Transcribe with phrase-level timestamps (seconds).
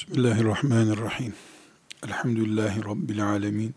[0.00, 1.34] Bismillahirrahmanirrahim.
[2.06, 3.74] Elhamdülillahi Rabbil alemin.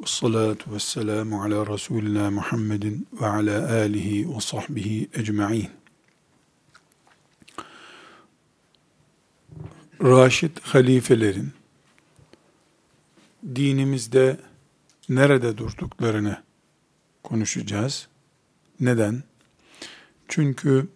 [0.00, 5.70] Ve salatu ve selamu ala Resulina Muhammedin ve ala alihi ve sahbihi ecma'in.
[10.02, 11.52] Raşid halifelerin
[13.54, 14.40] dinimizde
[15.08, 16.42] nerede durduklarını
[17.22, 18.08] konuşacağız.
[18.80, 19.22] Neden?
[20.28, 20.88] Çünkü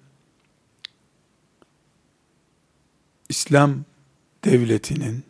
[3.28, 3.84] İslam
[4.52, 5.24] devletinin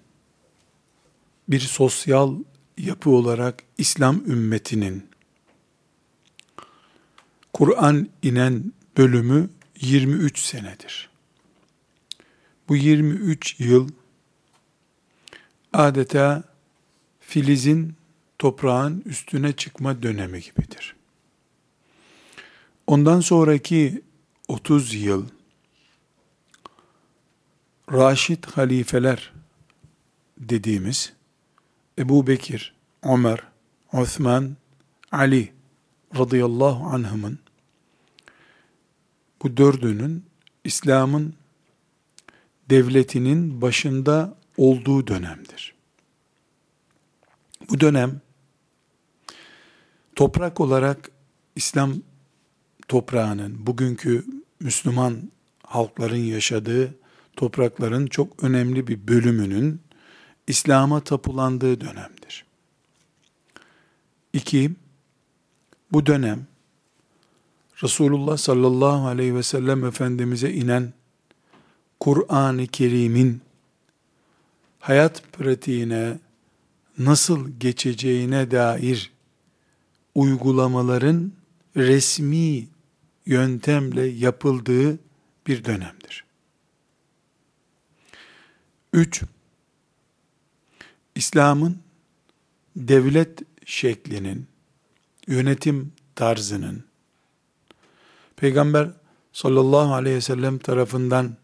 [1.49, 2.35] bir sosyal
[2.79, 5.07] yapı olarak İslam ümmetinin
[7.53, 9.51] Kur'an inen bölümü
[9.81, 11.11] 23 senedir.
[12.69, 13.89] Bu 23 yıl
[15.73, 16.45] adeta
[17.21, 17.95] filizin
[18.39, 20.95] toprağın üstüne çıkma dönemi gibidir.
[22.87, 24.03] Ondan sonraki
[24.49, 25.27] 30 yıl
[27.93, 29.33] Raşid halifeler
[30.39, 31.13] dediğimiz
[31.99, 33.43] Ebu Bekir, Ömer,
[33.93, 34.57] Osman,
[35.13, 35.53] Ali
[36.19, 37.39] radıyallahu anhımın
[39.43, 40.25] bu dördünün
[40.65, 41.35] İslam'ın
[42.71, 45.75] devletinin başında olduğu dönemdir.
[47.71, 48.21] Bu dönem
[50.17, 51.11] toprak olarak
[51.57, 51.95] İslam
[52.89, 54.27] toprağının bugünkü
[54.61, 55.31] Müslüman
[55.63, 56.95] halkların yaşadığı
[57.39, 59.81] toprakların çok önemli bir bölümünün
[60.47, 62.45] İslam'a tapulandığı dönemdir.
[64.33, 64.71] İki,
[65.93, 66.47] bu dönem
[67.83, 70.93] Resulullah sallallahu aleyhi ve sellem Efendimiz'e inen
[72.01, 73.41] Kur'an-ı Kerim'in
[74.79, 76.19] hayat pratiğine
[76.99, 79.13] nasıl geçeceğine dair
[80.15, 81.33] uygulamaların
[81.77, 82.69] resmi
[83.27, 84.99] yöntemle yapıldığı
[85.47, 86.28] bir dönemdir.
[88.93, 89.23] 3.
[91.15, 91.79] İslam'ın
[92.77, 94.47] devlet şeklinin,
[95.27, 96.85] yönetim tarzının,
[98.37, 98.91] Peygamber
[99.33, 101.37] sallallahu aleyhi ve sellem tarafından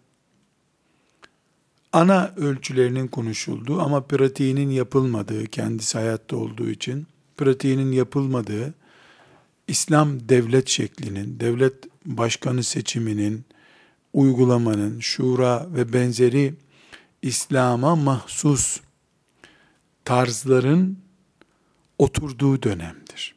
[1.93, 7.07] ana ölçülerinin konuşulduğu ama pratiğinin yapılmadığı, kendisi hayatta olduğu için,
[7.37, 8.75] pratiğinin yapılmadığı,
[9.69, 11.75] İslam devlet şeklinin, devlet
[12.07, 13.45] başkanı seçiminin,
[14.13, 16.55] uygulamanın, şura ve benzeri
[17.25, 18.81] İslam'a mahsus
[20.05, 20.99] tarzların
[21.99, 23.35] oturduğu dönemdir.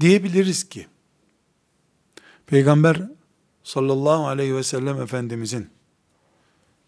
[0.00, 0.86] Diyebiliriz ki,
[2.46, 3.02] Peygamber
[3.62, 5.70] sallallahu aleyhi ve sellem Efendimizin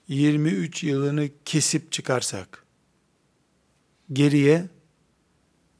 [0.08, 2.64] 23 yılını kesip çıkarsak,
[4.12, 4.68] geriye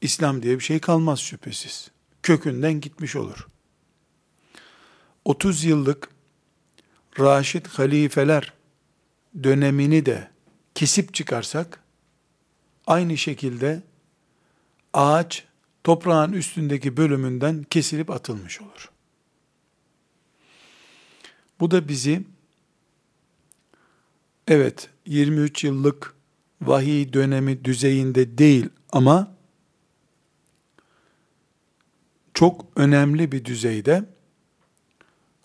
[0.01, 1.91] İslam diye bir şey kalmaz şüphesiz.
[2.23, 3.47] Kökünden gitmiş olur.
[5.25, 6.10] 30 yıllık
[7.19, 8.53] Raşid halifeler
[9.43, 10.31] dönemini de
[10.75, 11.83] kesip çıkarsak,
[12.87, 13.81] aynı şekilde
[14.93, 15.45] ağaç
[15.83, 18.91] toprağın üstündeki bölümünden kesilip atılmış olur.
[21.59, 22.23] Bu da bizi
[24.47, 26.15] evet 23 yıllık
[26.61, 29.35] vahiy dönemi düzeyinde değil ama
[32.33, 34.05] çok önemli bir düzeyde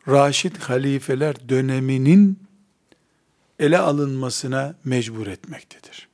[0.09, 2.39] Raşid halifeler döneminin
[3.59, 6.09] ele alınmasına mecbur etmektedir.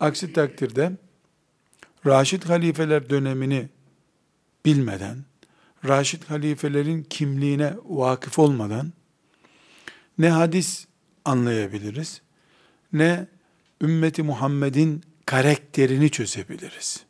[0.00, 0.92] Aksi takdirde
[2.06, 3.68] Raşid halifeler dönemini
[4.64, 5.24] bilmeden,
[5.88, 8.92] Raşid halifelerin kimliğine vakıf olmadan
[10.18, 10.86] ne hadis
[11.24, 12.22] anlayabiliriz,
[12.92, 13.26] ne
[13.82, 17.04] ümmeti Muhammed'in karakterini çözebiliriz.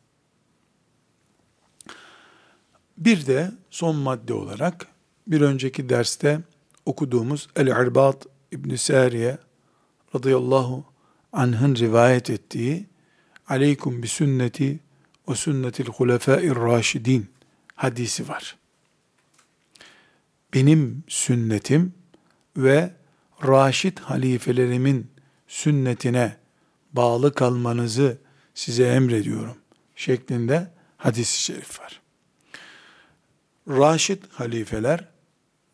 [2.97, 4.87] Bir de son madde olarak
[5.29, 6.41] bir önceki derste
[6.85, 9.37] okuduğumuz El-İrbat İbn Sariye
[10.15, 10.85] radıyallahu
[11.31, 12.85] anh'ın rivayet ettiği
[13.47, 14.79] Aleykum bi sünneti
[15.29, 17.29] ve sünnetil hulefâir raşidin
[17.75, 18.57] hadisi var.
[20.53, 21.93] Benim sünnetim
[22.57, 22.93] ve
[23.47, 25.11] raşid halifelerimin
[25.47, 26.37] sünnetine
[26.93, 28.17] bağlı kalmanızı
[28.53, 29.57] size emrediyorum
[29.95, 32.01] şeklinde hadis-i şerif var.
[33.67, 35.08] Raşid halifeler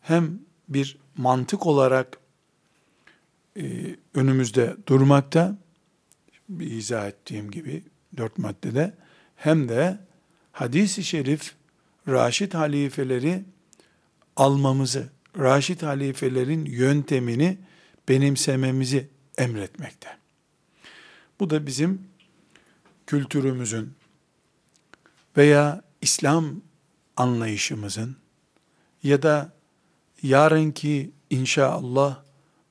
[0.06, 0.38] hem
[0.68, 2.18] bir mantık olarak
[3.56, 5.58] e, önümüzde durmakta,
[6.48, 7.84] bir izah ettiğim gibi
[8.16, 8.94] dört maddede,
[9.36, 9.98] hem de
[10.52, 11.54] hadis-i şerif
[12.08, 13.44] Raşid halifeleri
[14.36, 15.08] almamızı,
[15.38, 17.58] Raşid halifelerin yöntemini
[18.08, 19.08] benimsememizi
[19.38, 20.08] emretmekte.
[21.40, 22.08] Bu da bizim
[23.06, 23.94] kültürümüzün
[25.36, 26.62] veya İslam
[27.16, 28.16] anlayışımızın
[29.02, 29.55] ya da
[30.22, 32.22] yarınki inşallah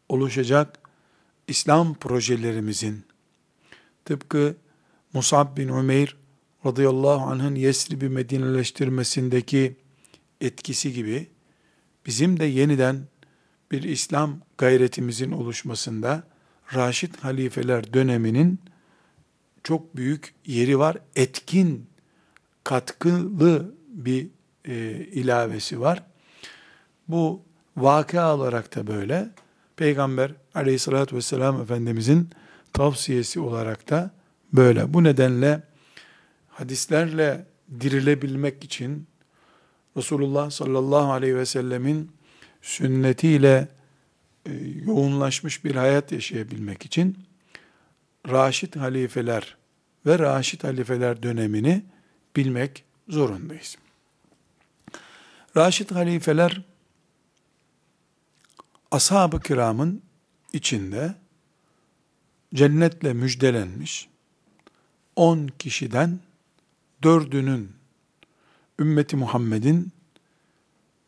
[0.10, 0.80] oluşacak
[1.48, 3.04] İslam projelerimizin
[4.06, 4.56] tıpkı
[5.14, 6.18] Musab bin Umeyr
[6.66, 9.76] radıyallahu anh'ın Yesrib'i Medineleştirmesindeki
[10.42, 11.28] etkisi gibi
[12.06, 13.08] bizim de yeniden
[13.72, 16.24] bir İslam gayretimizin oluşmasında
[16.74, 18.60] Raşid halifeler döneminin
[19.64, 20.98] çok büyük yeri var.
[21.16, 21.88] Etkin,
[22.64, 24.28] katkılı bir
[24.66, 24.76] e,
[25.12, 26.04] ilavesi var.
[27.08, 27.42] Bu
[27.78, 29.30] vakıa olarak da böyle.
[29.78, 32.30] Peygamber aleyhissalatü vesselam Efendimizin
[32.74, 34.12] tavsiyesi olarak da
[34.54, 34.94] böyle.
[34.94, 35.64] Bu nedenle
[36.50, 37.46] hadislerle
[37.80, 39.08] dirilebilmek için
[39.98, 42.12] Resulullah sallallahu aleyhi ve sellemin
[42.62, 43.68] sünnetiyle
[44.46, 44.54] e,
[44.86, 47.18] yoğunlaşmış bir hayat yaşayabilmek için
[48.30, 49.58] Raşid halifeler
[50.06, 51.84] ve Raşid halifeler dönemini
[52.36, 53.78] bilmek zorundayız.
[55.58, 56.62] Raşid halifeler
[58.92, 60.02] ashab-ı kiramın
[60.54, 61.16] içinde
[62.54, 64.10] cennetle müjdelenmiş
[65.16, 66.20] 10 kişiden
[67.04, 67.72] dördünün
[68.80, 69.92] ümmeti Muhammed'in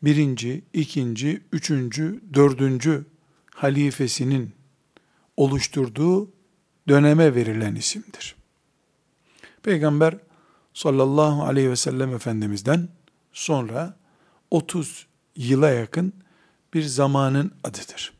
[0.02, 3.04] birinci, ikinci, üçüncü, dördüncü
[3.54, 4.52] halifesinin
[5.36, 6.30] oluşturduğu
[6.88, 8.36] döneme verilen isimdir.
[9.62, 10.16] Peygamber
[10.74, 12.88] sallallahu aleyhi ve sellem Efendimiz'den
[13.32, 13.96] sonra
[14.50, 16.12] 30 yıla yakın
[16.74, 18.12] bir zamanın adıdır.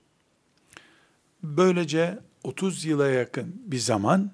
[1.43, 4.31] Böylece 30 yıla yakın bir zaman,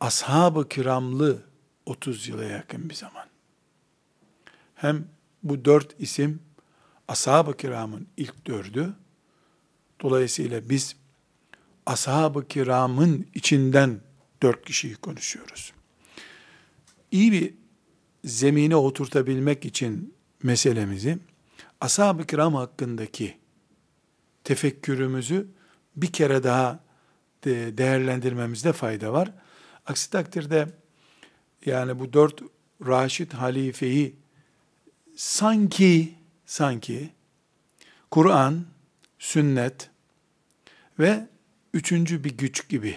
[0.00, 1.42] ashab-ı kiramlı
[1.86, 3.26] 30 yıla yakın bir zaman.
[4.74, 5.06] Hem
[5.42, 6.40] bu dört isim,
[7.08, 8.94] ashab-ı kiramın ilk dördü,
[10.00, 10.96] dolayısıyla biz
[11.86, 14.00] ashab-ı kiramın içinden
[14.42, 15.72] dört kişiyi konuşuyoruz.
[17.10, 17.54] İyi bir
[18.24, 21.18] zemine oturtabilmek için meselemizi,
[21.84, 23.38] ashab-ı kiram hakkındaki
[24.44, 25.48] tefekkürümüzü
[25.96, 26.80] bir kere daha
[27.44, 29.32] de değerlendirmemizde fayda var.
[29.86, 30.68] Aksi takdirde
[31.66, 32.40] yani bu dört
[32.86, 34.16] Raşid halifeyi
[35.16, 36.14] sanki
[36.46, 37.12] sanki
[38.10, 38.66] Kur'an,
[39.18, 39.90] sünnet
[40.98, 41.28] ve
[41.72, 42.96] üçüncü bir güç gibi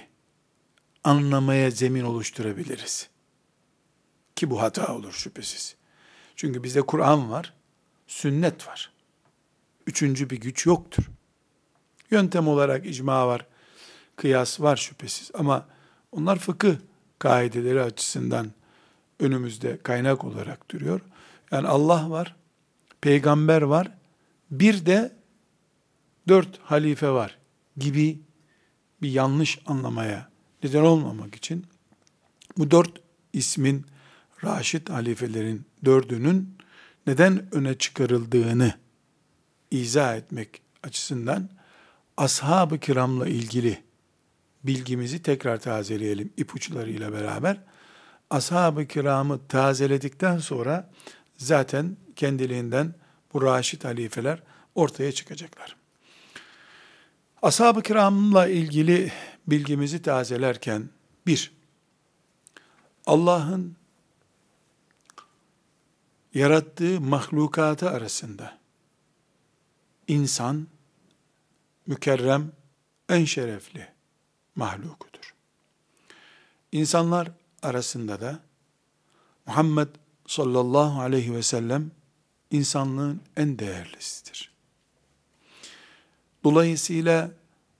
[1.04, 3.10] anlamaya zemin oluşturabiliriz.
[4.36, 5.76] Ki bu hata olur şüphesiz.
[6.36, 7.57] Çünkü bizde Kur'an var,
[8.08, 8.92] sünnet var.
[9.88, 11.04] Üçüncü bir güç yoktur.
[12.12, 13.46] Yöntem olarak icma var,
[14.16, 15.32] kıyas var şüphesiz.
[15.34, 15.66] Ama
[16.12, 16.76] onlar fıkıh
[17.20, 18.52] kaideleri açısından
[19.20, 21.02] önümüzde kaynak olarak duruyor.
[21.52, 22.36] Yani Allah var,
[23.02, 23.92] peygamber var,
[24.52, 25.12] bir de
[26.28, 27.38] dört halife var
[27.78, 28.20] gibi
[29.02, 30.30] bir yanlış anlamaya
[30.64, 31.66] neden olmamak için
[32.58, 33.02] bu dört
[33.34, 33.86] ismin
[34.44, 36.57] Raşid halifelerin dördünün
[37.08, 38.74] neden öne çıkarıldığını
[39.72, 41.50] izah etmek açısından
[42.18, 43.84] ashab-ı kiramla ilgili
[44.64, 47.58] bilgimizi tekrar tazeleyelim ipuçlarıyla beraber.
[48.30, 50.90] Ashab-ı kiramı tazeledikten sonra
[51.38, 52.94] zaten kendiliğinden
[53.34, 54.44] bu raşit halifeler
[54.76, 55.76] ortaya çıkacaklar.
[57.42, 59.12] Ashab-ı kiramla ilgili
[59.48, 60.90] bilgimizi tazelerken
[61.28, 61.52] bir,
[63.06, 63.76] Allah'ın
[66.38, 68.58] yarattığı mahlukatı arasında
[70.08, 70.68] insan
[71.88, 72.52] mükerrem,
[73.10, 73.88] en şerefli
[74.56, 75.34] mahlukudur.
[76.72, 77.32] İnsanlar
[77.62, 78.40] arasında da
[79.46, 79.88] Muhammed
[80.28, 81.92] sallallahu aleyhi ve sellem
[82.52, 84.52] insanlığın en değerlisidir.
[86.44, 87.32] Dolayısıyla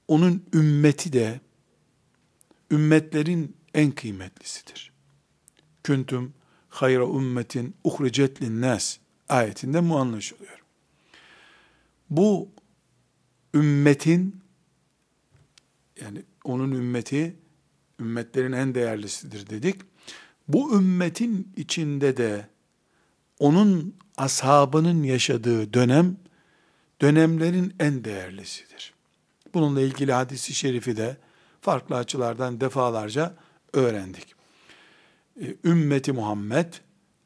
[0.08, 1.40] onun ümmeti de
[2.72, 4.92] ümmetlerin en kıymetlisidir.
[5.84, 6.34] Küntüm
[6.82, 8.98] hayra ümmetin uhricet linnas
[9.30, 10.64] ayetinde bu anlaşılıyor.
[12.10, 12.50] Bu
[13.54, 14.42] ümmetin
[16.02, 17.36] yani onun ümmeti
[18.00, 19.82] ümmetlerin en değerlisidir dedik.
[20.48, 22.48] Bu ümmetin içinde de
[23.40, 26.18] onun ashabının yaşadığı dönem
[27.02, 28.94] dönemlerin en değerlisidir.
[29.54, 31.18] Bununla ilgili hadisi şerifi de
[31.62, 33.36] farklı açılardan defalarca
[33.74, 34.37] öğrendik.
[35.42, 36.74] Ee, ümmeti Muhammed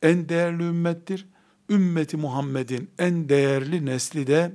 [0.02, 1.28] en değerli ümmettir.
[1.70, 4.52] Ümmeti Muhammed'in en değerli nesli de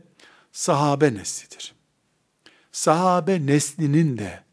[0.52, 1.74] sahabe neslidir.
[2.72, 4.44] Sahabe neslinin de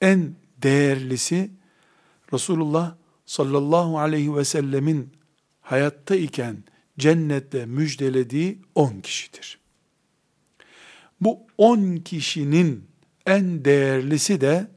[0.00, 1.50] en değerlisi
[2.32, 2.96] Resulullah
[3.26, 5.12] sallallahu aleyhi ve sellemin
[5.60, 6.64] hayatta iken
[6.98, 9.58] cennette müjdelediği on kişidir.
[11.20, 12.84] Bu on kişinin
[13.26, 14.70] en değerlisi de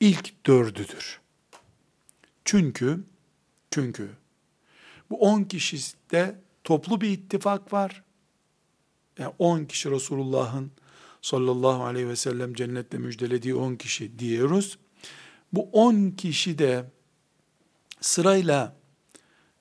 [0.00, 1.20] ilk dördüdür.
[2.46, 3.04] Çünkü,
[3.70, 4.10] çünkü
[5.10, 8.02] bu on kişide toplu bir ittifak var.
[9.18, 10.70] Yani on kişi Resulullah'ın
[11.22, 14.78] sallallahu aleyhi ve sellem cennetle müjdelediği 10 kişi diyoruz.
[15.52, 16.90] Bu 10 kişi de
[18.00, 18.76] sırayla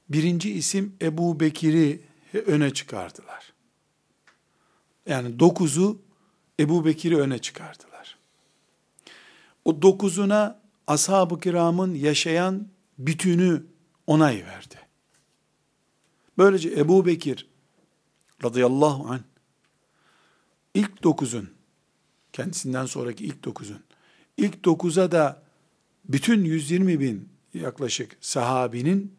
[0.10, 2.02] birinci isim Ebu Bekir'i
[2.34, 3.54] öne çıkardılar.
[5.06, 6.02] Yani dokuzu
[6.60, 8.18] Ebu Bekir'i öne çıkardılar.
[9.66, 13.66] O dokuzuna ashab-ı kiramın yaşayan bütünü
[14.08, 14.76] onay verdi.
[16.38, 17.48] Böylece Ebu Bekir
[18.44, 19.22] radıyallahu anh
[20.74, 21.50] ilk dokuzun
[22.34, 23.84] kendisinden sonraki ilk dokuzun
[24.38, 25.44] ilk dokuza da
[26.06, 29.14] bütün 120 bin yaklaşık sahabinin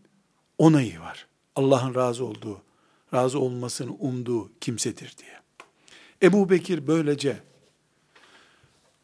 [0.59, 1.27] onayı var.
[1.55, 2.63] Allah'ın razı olduğu,
[3.15, 5.41] razı olmasını umduğu kimsedir diye.
[6.23, 7.43] Ebu Bekir böylece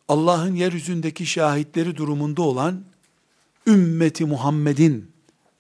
[0.09, 2.85] Allah'ın yeryüzündeki şahitleri durumunda olan
[3.67, 5.13] ümmeti Muhammed'in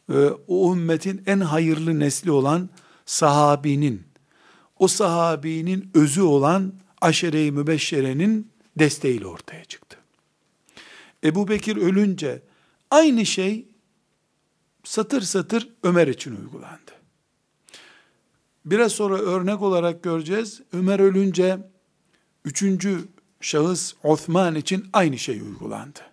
[0.09, 2.68] ve o ümmetin en hayırlı nesli olan
[3.06, 4.02] sahabinin,
[4.78, 9.99] o sahabinin özü olan aşere-i mübeşşerenin desteğiyle ortaya çıktı.
[11.25, 12.42] Ebu Bekir ölünce
[12.90, 13.68] aynı şey
[14.85, 16.92] satır satır Ömer için uygulandı.
[18.64, 20.61] Biraz sonra örnek olarak göreceğiz.
[20.73, 21.59] Ömer ölünce
[22.44, 23.09] üçüncü
[23.40, 26.12] şahıs Osman için aynı şey uygulandı.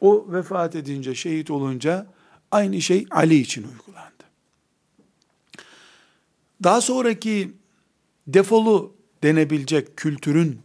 [0.00, 2.06] O vefat edince, şehit olunca
[2.50, 4.24] aynı şey Ali için uygulandı.
[6.62, 7.52] Daha sonraki
[8.26, 10.60] defolu denebilecek kültürün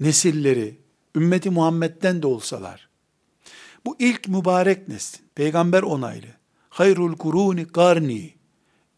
[0.00, 0.78] nesilleri,
[1.16, 2.88] ümmeti Muhammed'den de olsalar,
[3.86, 6.26] bu ilk mübarek neslin, peygamber onaylı,
[6.68, 8.34] hayrul kuruni karni,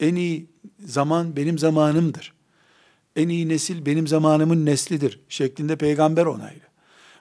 [0.01, 0.47] en iyi
[0.85, 2.33] zaman benim zamanımdır.
[3.17, 6.70] En iyi nesil benim zamanımın neslidir şeklinde peygamber onaylı.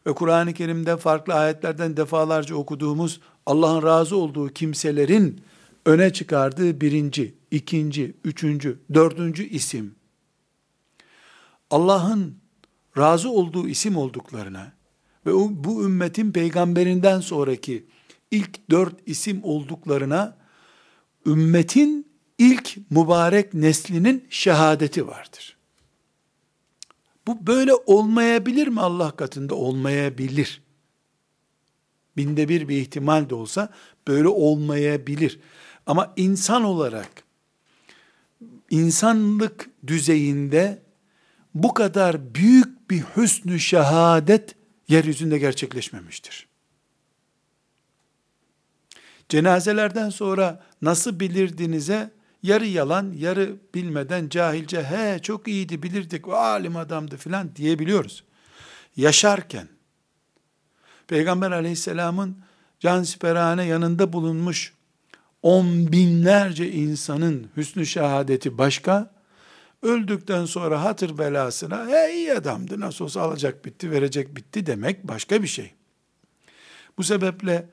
[0.08, 5.41] Ve Kur'an-ı Kerim'de farklı ayetlerden defalarca okuduğumuz Allah'ın razı olduğu kimselerin
[5.86, 9.96] öne çıkardığı birinci, ikinci, üçüncü, dördüncü isim.
[11.72, 12.36] Allah'ın
[12.98, 14.74] razı olduğu isim olduklarına
[15.25, 17.86] ve bu ümmetin peygamberinden sonraki
[18.32, 20.38] ilk dört isim olduklarına
[21.25, 25.58] ümmetin ilk mübarek neslinin şehadeti vardır.
[27.29, 29.55] Bu böyle olmayabilir mi Allah katında?
[29.55, 30.62] Olmayabilir.
[32.17, 33.69] Binde bir bir ihtimal de olsa
[34.07, 35.39] böyle olmayabilir.
[35.86, 37.24] Ama insan olarak
[38.69, 40.81] insanlık düzeyinde
[41.55, 44.55] bu kadar büyük bir hüsnü şehadet
[44.88, 46.48] yeryüzünde gerçekleşmemiştir.
[49.29, 52.12] Cenazelerden sonra nasıl bilirdinize
[52.43, 58.24] yarı yalan, yarı bilmeden cahilce he çok iyiydi bilirdik, o alim adamdı filan diyebiliyoruz.
[58.96, 59.67] Yaşarken
[61.08, 62.38] Peygamber aleyhisselamın
[62.79, 64.74] can siperhane yanında bulunmuş
[65.41, 69.13] on binlerce insanın hüsnü şehadeti başka,
[69.81, 75.43] öldükten sonra hatır belasına, he iyi adamdı, nasıl olsa alacak bitti, verecek bitti demek başka
[75.43, 75.72] bir şey.
[76.98, 77.69] Bu sebeple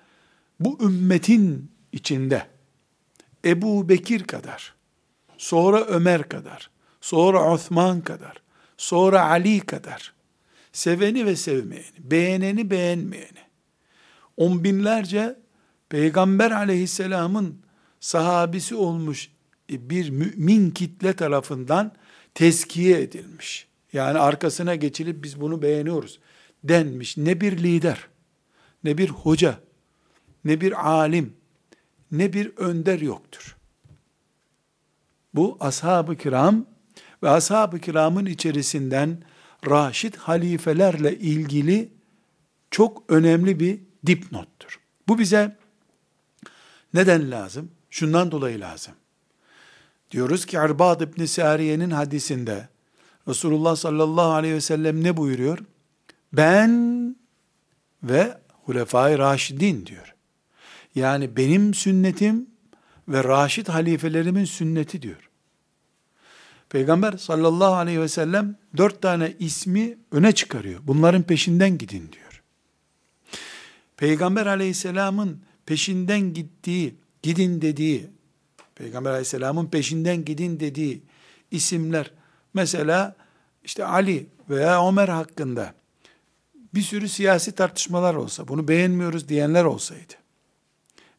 [0.60, 2.46] bu ümmetin içinde
[3.46, 4.74] Ebu Bekir kadar,
[5.38, 8.42] sonra Ömer kadar, sonra Osman kadar,
[8.76, 10.14] sonra Ali kadar,
[10.72, 13.46] seveni ve sevmeyeni, beğeneni beğenmeyeni,
[14.36, 15.38] on binlerce
[15.88, 17.58] Peygamber aleyhisselamın
[18.00, 19.30] sahabisi olmuş
[19.70, 21.92] bir mümin kitle tarafından
[22.34, 23.66] teskiye edilmiş.
[23.92, 26.20] Yani arkasına geçilip biz bunu beğeniyoruz
[26.64, 27.16] denmiş.
[27.16, 28.08] Ne bir lider,
[28.84, 29.60] ne bir hoca,
[30.44, 31.36] ne bir alim,
[32.12, 33.56] ne bir önder yoktur.
[35.34, 36.66] Bu ashab-ı kiram
[37.22, 39.22] ve ashab-ı kiramın içerisinden
[39.66, 41.92] raşid halifelerle ilgili
[42.70, 44.80] çok önemli bir dipnottur.
[45.08, 45.56] Bu bize
[46.94, 47.70] neden lazım?
[47.90, 48.94] Şundan dolayı lazım.
[50.10, 52.68] Diyoruz ki Erbad İbn Sariye'nin hadisinde
[53.28, 55.58] Resulullah sallallahu aleyhi ve sellem ne buyuruyor?
[56.32, 57.16] Ben
[58.02, 60.15] ve Hulefai Raşidin diyor.
[60.96, 62.46] Yani benim sünnetim
[63.08, 65.30] ve Raşid halifelerimin sünneti diyor.
[66.68, 70.80] Peygamber sallallahu aleyhi ve sellem dört tane ismi öne çıkarıyor.
[70.82, 72.42] Bunların peşinden gidin diyor.
[73.96, 78.10] Peygamber aleyhisselamın peşinden gittiği, gidin dediği,
[78.74, 81.02] Peygamber aleyhisselamın peşinden gidin dediği
[81.50, 82.10] isimler,
[82.54, 83.16] mesela
[83.64, 85.74] işte Ali veya Ömer hakkında
[86.74, 90.14] bir sürü siyasi tartışmalar olsa, bunu beğenmiyoruz diyenler olsaydı,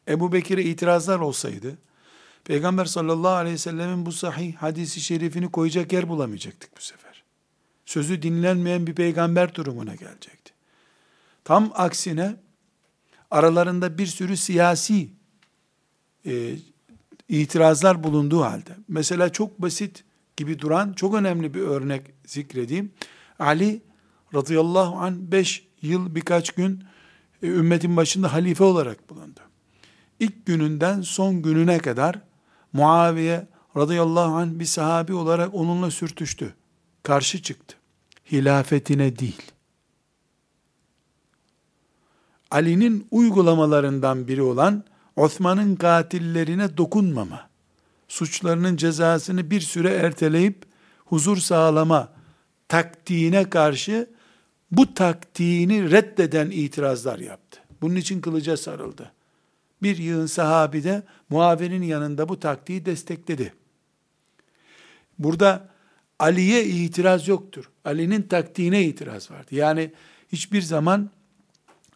[0.08, 1.78] Ebu Bekir'e itirazlar olsaydı,
[2.44, 7.24] Peygamber sallallahu aleyhi ve sellemin bu sahih hadisi şerifini koyacak yer bulamayacaktık bu sefer.
[7.86, 10.54] Sözü dinlenmeyen bir peygamber durumuna gelecekti.
[11.44, 12.36] Tam aksine
[13.32, 15.10] aralarında bir sürü siyasi
[16.26, 16.56] e,
[17.30, 20.04] itirazlar bulunduğu halde, mesela çok basit
[20.38, 22.92] gibi duran çok önemli bir örnek zikredeyim.
[23.40, 23.82] Ali
[24.34, 26.84] radıyallahu an 5 yıl birkaç gün
[27.44, 29.40] e, ümmetin başında halife olarak bulundu.
[30.20, 32.22] İlk gününden son gününe kadar
[32.74, 33.48] Muaviye
[33.78, 36.54] radıyallahu anh bir sahabi olarak onunla sürtüştü.
[37.04, 37.76] Karşı çıktı.
[38.32, 39.42] Hilafetine değil.
[42.52, 44.84] Ali'nin uygulamalarından biri olan
[45.16, 47.50] Osman'ın katillerine dokunmama,
[48.08, 50.66] suçlarının cezasını bir süre erteleyip
[51.06, 52.10] huzur sağlama
[52.68, 54.10] taktiğine karşı
[54.72, 57.60] bu taktiğini reddeden itirazlar yaptı.
[57.82, 59.12] Bunun için kılıca sarıldı.
[59.82, 63.54] Bir yığın sahabi de Muaviye'nin yanında bu taktiği destekledi.
[65.20, 65.70] Burada
[66.20, 67.70] Ali'ye itiraz yoktur.
[67.86, 69.56] Ali'nin taktiğine itiraz vardı.
[69.56, 69.92] Yani
[70.32, 71.10] hiçbir zaman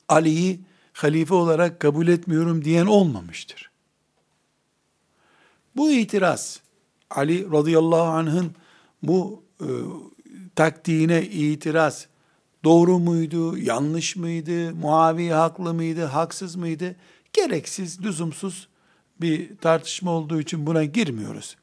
[0.09, 0.59] Ali'yi
[0.93, 3.71] halife olarak kabul etmiyorum diyen olmamıştır.
[5.75, 6.59] Bu itiraz,
[7.09, 8.51] Ali radıyallahu anh'ın
[9.03, 9.67] bu e,
[10.55, 12.07] taktiğine itiraz
[12.63, 16.95] doğru muydu, yanlış mıydı, Muaviye haklı mıydı, haksız mıydı?
[17.33, 18.67] Gereksiz, lüzumsuz
[19.21, 21.57] bir tartışma olduğu için buna girmiyoruz.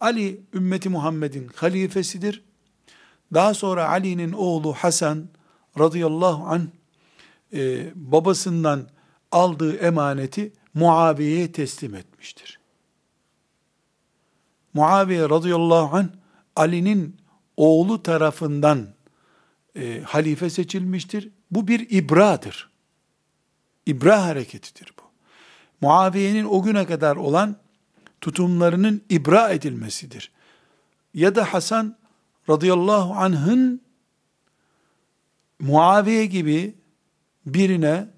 [0.00, 2.42] Ali ümmeti Muhammed'in halifesidir.
[3.34, 5.28] Daha sonra Ali'nin oğlu Hasan
[5.78, 6.62] radıyallahu anh
[7.52, 8.88] e, babasından
[9.32, 12.60] aldığı emaneti Muaviye'ye teslim etmiştir.
[14.74, 16.08] Muaviye radıyallahu anh
[16.56, 17.16] Ali'nin
[17.56, 18.88] oğlu tarafından
[19.76, 21.30] e, halife seçilmiştir.
[21.50, 22.70] Bu bir ibradır.
[23.86, 24.97] İbra hareketidir.
[25.80, 27.56] Muaviye'nin o güne kadar olan
[28.20, 30.30] tutumlarının ibra edilmesidir.
[31.14, 31.96] Ya da Hasan
[32.48, 33.80] radıyallahu anh'ın
[35.60, 36.74] Muaviye gibi
[37.46, 38.08] birine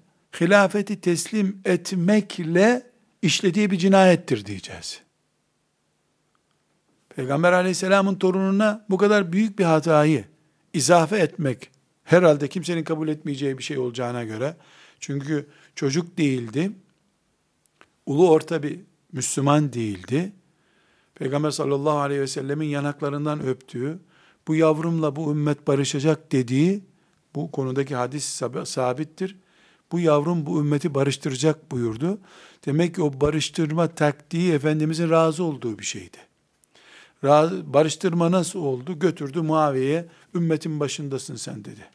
[0.41, 2.83] hilafeti teslim etmekle
[3.21, 5.01] işlediği bir cinayettir diyeceğiz.
[7.15, 10.25] Peygamber aleyhisselamın torununa bu kadar büyük bir hatayı
[10.73, 11.71] izafe etmek
[12.03, 14.55] herhalde kimsenin kabul etmeyeceği bir şey olacağına göre
[14.99, 16.71] çünkü çocuk değildi.
[18.05, 18.79] Ulu orta bir
[19.11, 20.31] Müslüman değildi.
[21.15, 23.99] Peygamber sallallahu aleyhi ve sellemin yanaklarından öptüğü,
[24.47, 26.83] bu yavrumla bu ümmet barışacak dediği,
[27.35, 29.37] bu konudaki hadis sabittir.
[29.91, 32.19] Bu yavrum bu ümmeti barıştıracak buyurdu.
[32.65, 36.17] Demek ki o barıştırma taktiği Efendimizin razı olduğu bir şeydi.
[37.73, 38.99] Barıştırma nasıl oldu?
[38.99, 41.85] Götürdü Muaviye'ye, ümmetin başındasın sen dedi.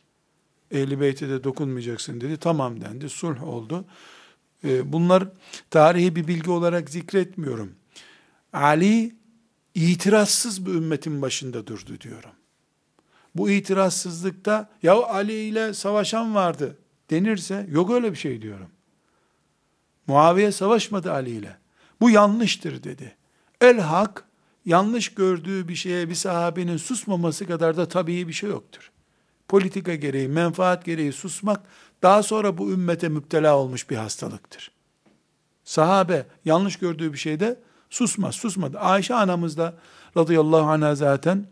[0.70, 2.36] Ehli beyte de dokunmayacaksın dedi.
[2.36, 3.84] Tamam dendi, sulh oldu.
[4.64, 5.28] Ee, bunlar
[5.70, 7.72] tarihi bir bilgi olarak zikretmiyorum.
[8.52, 9.14] Ali
[9.74, 12.30] itirazsız bir ümmetin başında durdu diyorum.
[13.34, 16.78] Bu itirazsızlıkta ya Ali ile savaşan vardı
[17.10, 18.68] denirse yok öyle bir şey diyorum.
[20.06, 21.56] Muaviye savaşmadı Ali ile.
[22.00, 23.16] Bu yanlıştır dedi.
[23.60, 24.24] El hak
[24.64, 28.92] yanlış gördüğü bir şeye bir sahabinin susmaması kadar da tabii bir şey yoktur.
[29.48, 31.60] Politika gereği, menfaat gereği susmak
[32.02, 34.70] daha sonra bu ümmete müptela olmuş bir hastalıktır.
[35.64, 38.78] Sahabe yanlış gördüğü bir şeyde susmaz, susmadı.
[38.78, 39.74] Ayşe anamız da
[40.16, 41.46] radıyallahu anh'a zaten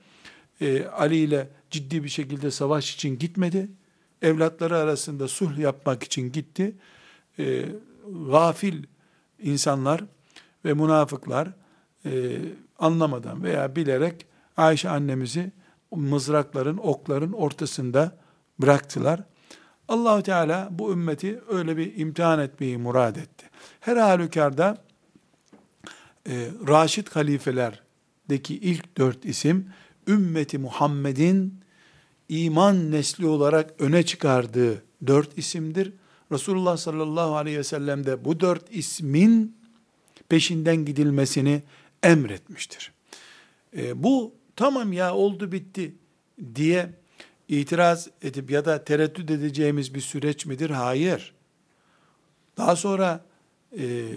[0.60, 3.68] e, Ali ile ciddi bir şekilde savaş için gitmedi.
[4.22, 6.76] Evlatları arasında sulh yapmak için gitti.
[7.38, 7.64] E,
[8.30, 8.84] gafil
[9.42, 10.04] insanlar
[10.64, 11.48] ve münafıklar
[12.04, 12.38] e,
[12.78, 14.26] anlamadan veya bilerek
[14.56, 15.52] Ayşe annemizi
[15.90, 18.16] mızrakların, okların ortasında
[18.58, 19.20] bıraktılar.
[19.88, 23.50] Allahu Teala bu ümmeti öyle bir imtihan etmeyi murad etti.
[23.80, 24.84] Her halükarda
[26.28, 29.72] e, Raşid halifelerdeki ilk dört isim
[30.08, 31.60] ümmeti Muhammed'in
[32.28, 35.92] iman nesli olarak öne çıkardığı dört isimdir.
[36.32, 39.56] Resulullah sallallahu aleyhi ve sellem de bu dört ismin
[40.28, 41.62] peşinden gidilmesini
[42.02, 42.92] emretmiştir.
[43.76, 45.94] E, bu tamam ya oldu bitti
[46.54, 46.90] diye
[47.48, 50.70] itiraz edip ya da tereddüt edeceğimiz bir süreç midir?
[50.70, 51.34] Hayır.
[52.56, 53.24] Daha sonra
[53.78, 54.08] e,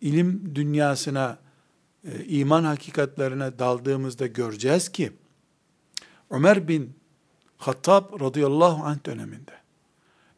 [0.00, 1.38] ilim dünyasına,
[2.04, 5.12] e, iman hakikatlerine daldığımızda göreceğiz ki,
[6.30, 6.92] Ömer bin
[7.56, 9.52] Hattab radıyallahu anh döneminde,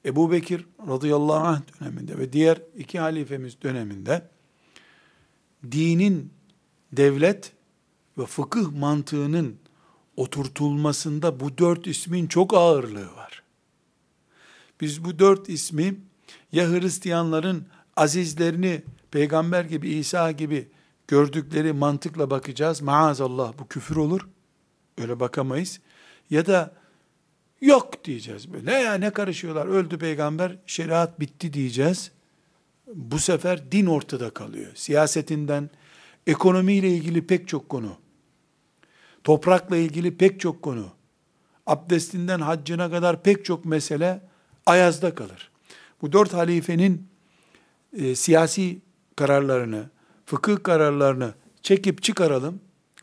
[0.04, 4.28] Ebu Bekir radıyallahu anh döneminde ve diğer iki halifemiz döneminde,
[5.70, 6.32] dinin,
[6.92, 7.52] devlet
[8.18, 9.56] ve fıkıh mantığının
[10.20, 13.42] oturtulmasında bu dört ismin çok ağırlığı var.
[14.80, 15.94] Biz bu dört ismi
[16.52, 20.68] ya Hristiyanların azizlerini peygamber gibi İsa gibi
[21.08, 22.82] gördükleri mantıkla bakacağız.
[22.82, 24.28] Maazallah bu küfür olur.
[24.98, 25.80] Öyle bakamayız.
[26.30, 26.74] Ya da
[27.60, 28.48] yok diyeceğiz.
[28.64, 32.10] Ne ya ne karışıyorlar öldü peygamber şeriat bitti diyeceğiz.
[32.94, 34.72] Bu sefer din ortada kalıyor.
[34.74, 35.70] Siyasetinden,
[36.26, 37.96] ekonomiyle ilgili pek çok konu
[39.24, 40.88] toprakla ilgili pek çok konu,
[41.66, 44.20] abdestinden haccına kadar pek çok mesele
[44.66, 45.50] ayazda kalır.
[46.02, 47.08] Bu dört halifenin
[47.92, 48.78] e, siyasi
[49.16, 49.90] kararlarını,
[50.26, 52.60] fıkıh kararlarını çekip çıkaralım.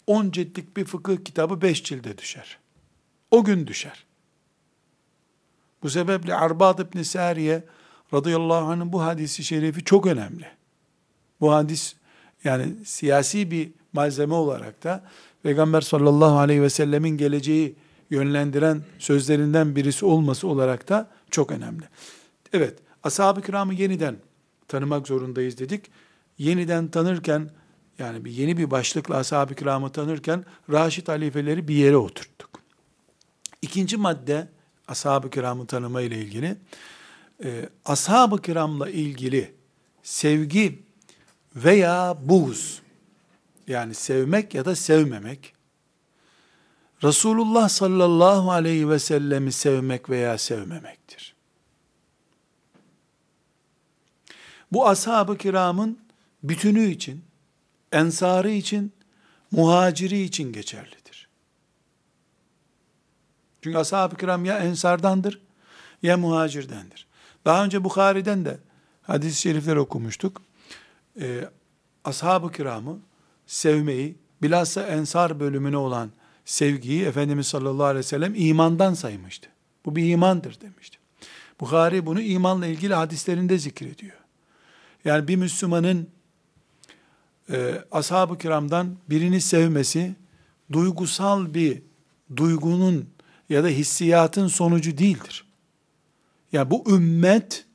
[0.07, 2.59] 10 ciltlik bir fıkıh kitabı 5 cilde düşer.
[3.31, 4.05] O gün düşer.
[5.83, 7.63] Bu sebeple Arbat İbni Sariye
[8.13, 10.47] radıyallahu anh'ın bu hadisi şerifi çok önemli.
[11.41, 11.95] Bu hadis
[12.43, 15.03] yani siyasi bir malzeme olarak da
[15.43, 17.75] Peygamber sallallahu aleyhi ve sellemin geleceği
[18.09, 21.85] yönlendiren sözlerinden birisi olması olarak da çok önemli.
[22.53, 24.15] Evet, ashab-ı kiramı yeniden
[24.67, 25.85] tanımak zorundayız dedik.
[26.37, 27.49] Yeniden tanırken,
[27.99, 32.49] yani bir yeni bir başlıkla ashab-ı kiramı tanırken, Raşid halifeleri bir yere oturttuk.
[33.61, 34.47] İkinci madde,
[34.87, 36.57] ashab-ı kiramı tanıma ile ilgili,
[37.43, 39.53] e, ashab-ı kiramla ilgili
[40.03, 40.79] sevgi
[41.55, 42.81] veya buğz,
[43.67, 45.53] yani sevmek ya da sevmemek,
[47.03, 51.35] Resulullah sallallahu aleyhi ve sellemi sevmek veya sevmemektir.
[54.71, 55.99] Bu ashab-ı kiramın
[56.43, 57.23] bütünü için,
[57.91, 58.93] ensarı için,
[59.51, 61.29] muhaciri için geçerlidir.
[63.61, 65.41] Çünkü ashab-ı kiram ya ensardandır
[66.03, 67.07] ya muhacirdendir.
[67.45, 68.59] Daha önce Bukhari'den de
[69.01, 70.41] hadis-i şerifler okumuştuk.
[71.21, 71.49] Ee,
[72.03, 72.99] ashab-ı kiramı
[73.47, 76.11] sevmeyi, bilhassa ensar bölümüne olan
[76.45, 79.49] sevgiyi Efendimiz sallallahu aleyhi ve sellem imandan saymıştı.
[79.85, 80.97] Bu bir imandır demişti.
[81.59, 84.17] Bukhari bunu imanla ilgili hadislerinde zikrediyor.
[85.05, 86.09] Yani bir Müslümanın
[87.49, 90.15] e, ashab-ı kiramdan birini sevmesi
[90.71, 91.81] duygusal bir
[92.35, 93.09] duygunun
[93.49, 95.45] ya da hissiyatın sonucu değildir.
[96.51, 97.65] Yani bu ümmet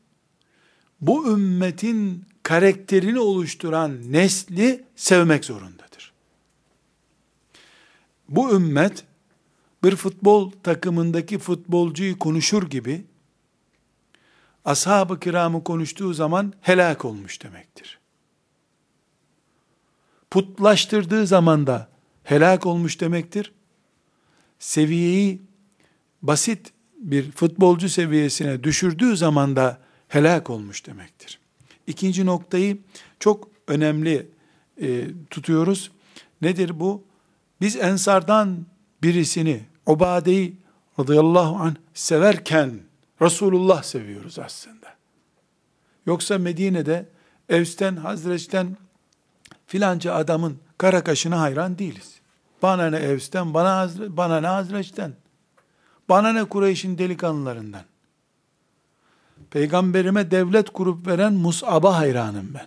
[1.00, 6.12] bu ümmetin karakterini oluşturan nesli sevmek zorundadır.
[8.28, 9.04] Bu ümmet
[9.84, 13.04] bir futbol takımındaki futbolcuyu konuşur gibi
[14.64, 17.98] ashab-ı kiramı konuştuğu zaman helak olmuş demektir.
[20.30, 21.88] Putlaştırdığı zaman da
[22.24, 23.52] helak olmuş demektir.
[24.58, 25.42] Seviyeyi
[26.22, 29.78] basit bir futbolcu seviyesine düşürdüğü zaman da
[30.08, 31.41] helak olmuş demektir.
[31.86, 32.78] İkinci noktayı
[33.20, 34.30] çok önemli
[34.82, 35.90] e, tutuyoruz.
[36.42, 37.04] Nedir bu?
[37.60, 38.66] Biz ensardan
[39.02, 40.56] birisini, Ubade'yi
[40.98, 42.80] radıyallahu anh severken
[43.22, 44.94] Resulullah seviyoruz aslında.
[46.06, 47.08] Yoksa Medine'de
[47.48, 48.76] Evs'ten, Hazreç'ten
[49.66, 52.20] filanca adamın kara kaşına hayran değiliz.
[52.62, 55.12] Bana ne Evs'ten, bana, bana ne Hazreç'ten,
[56.08, 57.82] bana ne Kureyş'in delikanlılarından.
[59.50, 62.66] Peygamberime devlet kurup veren Mus'ab'a hayranım ben.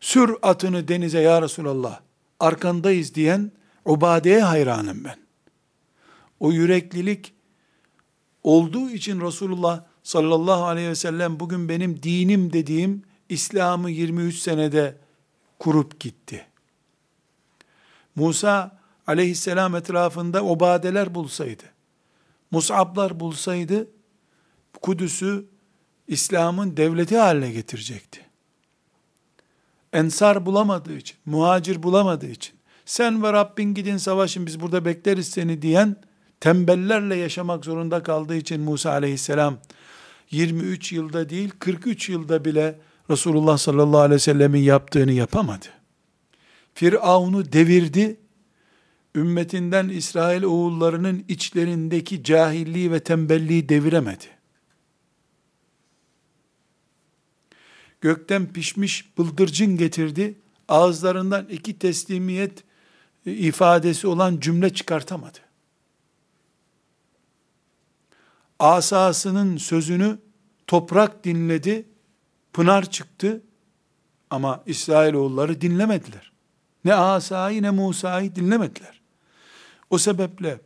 [0.00, 2.00] Sür atını denize ya Resulallah,
[2.40, 3.52] arkandayız diyen
[3.84, 5.16] Ubade'ye hayranım ben.
[6.40, 7.32] O yüreklilik
[8.42, 14.96] olduğu için Resulullah sallallahu aleyhi ve sellem bugün benim dinim dediğim İslam'ı 23 senede
[15.58, 16.46] kurup gitti.
[18.16, 21.62] Musa aleyhisselam etrafında obadeler bulsaydı,
[22.50, 23.88] Mus'ablar bulsaydı,
[24.86, 25.46] Kudüs'ü
[26.08, 28.20] İslam'ın devleti haline getirecekti.
[29.92, 35.62] Ensar bulamadığı için, muhacir bulamadığı için, sen ve Rabbin gidin savaşın biz burada bekleriz seni
[35.62, 35.96] diyen
[36.40, 39.58] tembellerle yaşamak zorunda kaldığı için Musa aleyhisselam
[40.30, 42.78] 23 yılda değil 43 yılda bile
[43.10, 45.66] Resulullah sallallahu aleyhi ve sellemin yaptığını yapamadı.
[46.74, 48.20] Firavun'u devirdi,
[49.16, 54.35] ümmetinden İsrail oğullarının içlerindeki cahilliği ve tembelliği deviremedi.
[58.00, 60.34] Gökten pişmiş bıldırcın getirdi,
[60.68, 62.64] ağızlarından iki teslimiyet
[63.26, 65.38] ifadesi olan cümle çıkartamadı
[68.58, 70.18] asasının sözünü
[70.66, 71.84] toprak dinledi,
[72.52, 73.42] pınar çıktı
[74.30, 76.32] ama İsrailoğulları dinlemediler.
[76.84, 79.00] Ne asayı ne Musa'yı dinlemediler.
[79.90, 80.60] O sebeple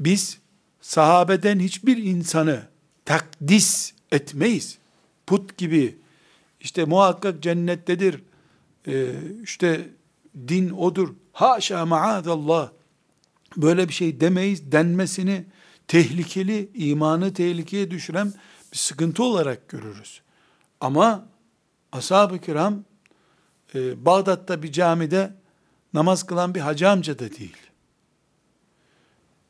[0.00, 0.38] biz
[0.80, 2.62] sahabeden hiçbir insanı
[3.04, 4.78] takdis etmeyiz.
[5.26, 5.98] Put gibi
[6.60, 8.22] işte muhakkak cennettedir.
[8.86, 9.88] Ee, işte
[10.48, 11.14] din odur.
[11.32, 12.70] Haşa maadallah.
[13.56, 15.44] Böyle bir şey demeyiz denmesini
[15.88, 18.32] tehlikeli, imanı tehlikeye düşüren
[18.72, 20.22] bir sıkıntı olarak görürüz.
[20.80, 21.28] Ama
[21.92, 22.84] ashab-ı kiram
[23.74, 25.34] e, Bağdat'ta bir camide
[25.94, 27.56] namaz kılan bir hacı amca da değil.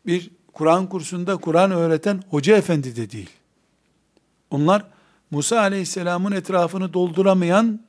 [0.07, 3.31] Bir Kur'an kursunda Kur'an öğreten hoca efendi de değil.
[4.51, 4.90] Onlar
[5.31, 7.81] Musa aleyhisselamın etrafını dolduramayan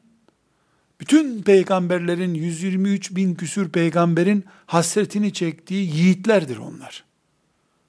[0.99, 7.03] bütün peygamberlerin 123 bin küsür peygamberin hasretini çektiği yiğitlerdir onlar.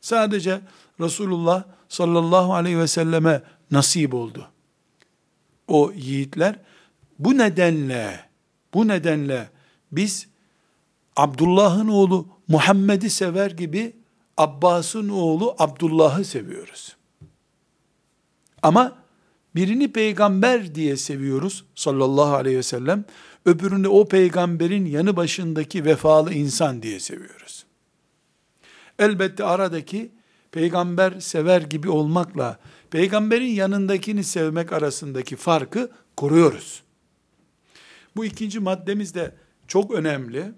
[0.00, 0.60] Sadece
[1.00, 4.48] Resulullah sallallahu aleyhi ve selleme nasip oldu.
[5.68, 6.58] O yiğitler
[7.18, 8.20] bu nedenle
[8.74, 9.50] bu nedenle
[9.92, 10.28] biz
[11.16, 13.96] Abdullah'ın oğlu Muhammed'i sever gibi
[14.36, 16.96] Abbas'ın oğlu Abdullah'ı seviyoruz.
[18.62, 19.01] Ama
[19.54, 23.04] birini peygamber diye seviyoruz sallallahu aleyhi ve sellem.
[23.46, 27.64] Öbürünü o peygamberin yanı başındaki vefalı insan diye seviyoruz.
[28.98, 30.10] Elbette aradaki
[30.52, 32.58] peygamber sever gibi olmakla
[32.90, 36.82] peygamberin yanındakini sevmek arasındaki farkı koruyoruz.
[38.16, 39.34] Bu ikinci maddemiz de
[39.68, 40.52] çok önemli.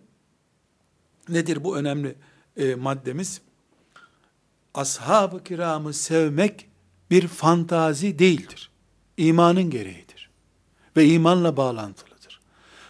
[1.29, 2.15] Nedir bu önemli
[2.57, 3.41] e, maddemiz?
[4.75, 6.69] Ashab-ı kiramı sevmek
[7.11, 8.71] bir fantazi değildir.
[9.17, 10.31] İmanın gereğidir.
[10.97, 12.41] Ve imanla bağlantılıdır.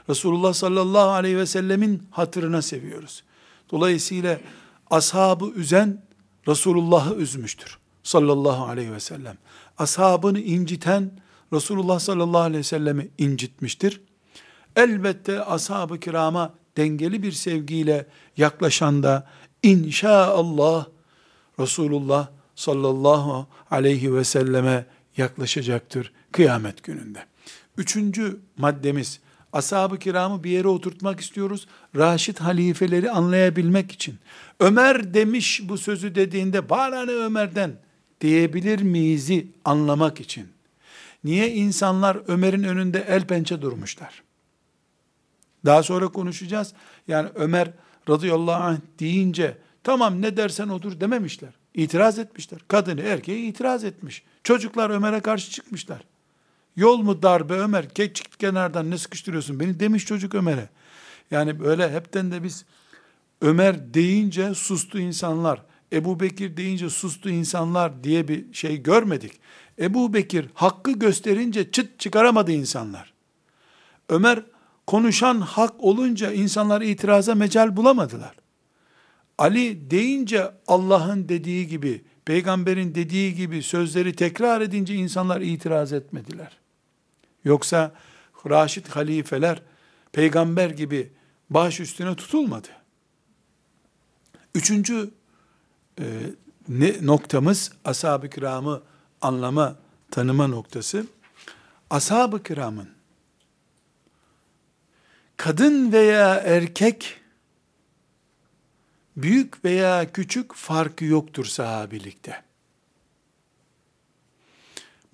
[0.08, 3.22] Resulullah sallallahu aleyhi ve sellemin hatırına seviyoruz.
[3.70, 4.40] Dolayısıyla
[4.90, 6.02] ashabı üzen
[6.48, 7.78] Resulullah'ı üzmüştür.
[8.02, 9.38] Sallallahu aleyhi ve sellem.
[9.78, 11.10] Ashabını inciten
[11.52, 14.00] Resulullah sallallahu aleyhi ve sellemi incitmiştir.
[14.76, 18.06] Elbette ashab-ı kirama dengeli bir sevgiyle
[18.36, 19.26] yaklaşan da
[19.62, 20.86] inşaallah
[21.58, 27.26] Resulullah sallallahu aleyhi ve selleme yaklaşacaktır kıyamet gününde.
[27.76, 29.20] Üçüncü maddemiz,
[29.52, 31.66] ashab-ı kiramı bir yere oturtmak istiyoruz.
[31.96, 34.18] Raşid halifeleri anlayabilmek için.
[34.60, 37.72] Ömer demiş bu sözü dediğinde, bana ne Ömer'den
[38.20, 40.48] diyebilir miyiz'i anlamak için.
[41.24, 44.22] Niye insanlar Ömer'in önünde el pençe durmuşlar?
[45.64, 46.72] Daha sonra konuşacağız.
[47.08, 47.70] Yani Ömer
[48.08, 51.50] radıyallahu anh deyince tamam ne dersen odur dememişler.
[51.74, 52.60] İtiraz etmişler.
[52.68, 54.22] Kadını erkeği itiraz etmiş.
[54.44, 56.04] Çocuklar Ömer'e karşı çıkmışlar.
[56.76, 57.88] Yol mu darbe Ömer?
[57.94, 60.68] Çık kenardan ne sıkıştırıyorsun beni demiş çocuk Ömer'e.
[61.30, 62.64] Yani böyle hepten de biz
[63.40, 69.32] Ömer deyince sustu insanlar, Ebu Bekir deyince sustu insanlar diye bir şey görmedik.
[69.78, 73.12] Ebu Bekir hakkı gösterince çıt çıkaramadı insanlar.
[74.08, 74.42] Ömer
[74.86, 78.43] konuşan hak olunca insanlar itiraza mecal bulamadılar.
[79.38, 86.58] Ali deyince Allah'ın dediği gibi, peygamberin dediği gibi sözleri tekrar edince insanlar itiraz etmediler.
[87.44, 87.92] Yoksa
[88.50, 89.62] Raşid halifeler
[90.12, 91.12] peygamber gibi
[91.50, 92.68] baş üstüne tutulmadı.
[94.54, 95.10] Üçüncü
[96.00, 96.04] e,
[96.68, 98.82] ne, noktamız ashab-ı kiramı
[99.20, 99.76] anlama,
[100.10, 101.06] tanıma noktası.
[101.90, 102.88] Ashab-ı kiramın
[105.36, 107.20] kadın veya erkek
[109.16, 112.42] büyük veya küçük farkı yoktur sahabilikte.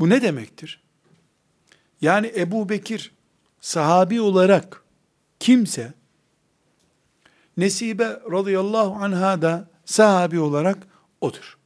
[0.01, 0.83] Bu ne demektir?
[2.01, 3.13] Yani Ebu Bekir
[3.61, 4.85] sahabi olarak
[5.41, 5.93] kimse
[7.57, 10.87] Nesibe radıyallahu anha da sahabi olarak
[11.21, 11.59] odur.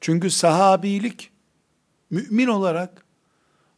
[0.00, 1.30] Çünkü sahabilik
[2.10, 3.04] mümin olarak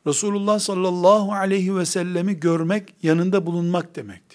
[0.06, 4.33] Resulullah sallallahu aleyhi ve sellemi görmek, yanında bulunmak demektir.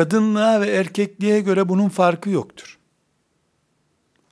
[0.00, 2.78] Kadınlığa ve erkekliğe göre bunun farkı yoktur.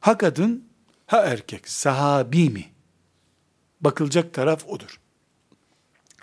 [0.01, 0.69] Ha kadın,
[1.07, 2.65] ha erkek, sahabi mi?
[3.81, 5.01] Bakılacak taraf odur.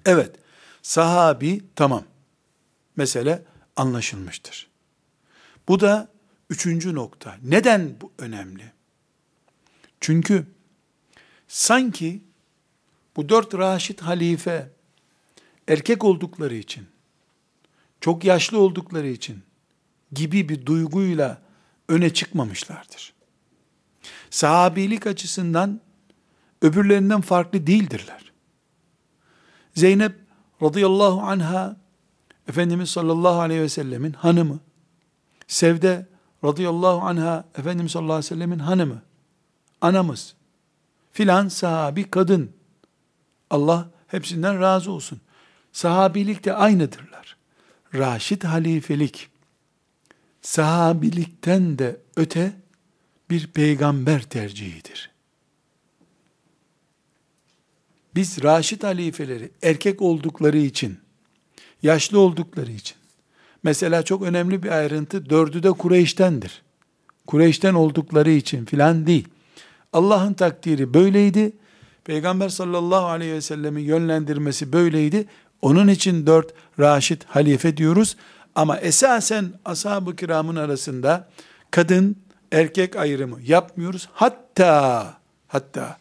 [0.06, 0.36] Evet,
[0.82, 2.04] sahabi tamam.
[2.96, 3.44] Mesele
[3.76, 4.68] anlaşılmıştır.
[5.68, 6.08] Bu da
[6.50, 7.38] üçüncü nokta.
[7.44, 8.72] Neden bu önemli?
[10.02, 10.46] Çünkü
[11.48, 12.22] sanki
[13.16, 14.70] bu dört raşit halife
[15.68, 16.88] erkek oldukları için,
[18.06, 19.44] çok yaşlı oldukları için
[20.12, 21.41] gibi bir duyguyla
[21.89, 23.13] öne çıkmamışlardır.
[24.30, 25.82] Sahabilik açısından
[26.62, 28.32] öbürlerinden farklı değildirler.
[29.76, 30.15] Zeynep
[30.62, 31.78] radıyallahu anha
[32.48, 34.60] Efendimiz sallallahu aleyhi ve sellemin hanımı.
[35.48, 36.08] Sevde
[36.44, 39.02] radıyallahu anha Efendimiz sallallahu aleyhi ve sellemin hanımı.
[39.82, 40.36] Anamız.
[41.12, 42.52] Filan sahabi kadın.
[43.50, 45.22] Allah hepsinden razı olsun.
[45.72, 47.14] Sahabilik de aynıdırlar.
[47.98, 49.30] Raşid halifelik,
[50.42, 52.54] sahabilikten de öte
[53.30, 55.12] bir peygamber tercihidir.
[58.16, 60.98] Biz Raşid halifeleri erkek oldukları için,
[61.84, 62.98] yaşlı oldukları için,
[63.64, 66.62] mesela çok önemli bir ayrıntı, dördü de Kureyş'tendir.
[67.28, 69.28] Kureyş'ten oldukları için filan değil.
[69.94, 71.54] Allah'ın takdiri böyleydi.
[72.04, 75.28] Peygamber sallallahu aleyhi ve sellemin yönlendirmesi böyleydi.
[75.62, 78.15] Onun için dört raşit halife diyoruz.
[78.56, 81.30] Ama esasen ashab-ı kiramın arasında
[81.72, 82.15] kadın
[82.52, 84.10] erkek ayrımı yapmıyoruz.
[84.13, 85.98] Hatta hatta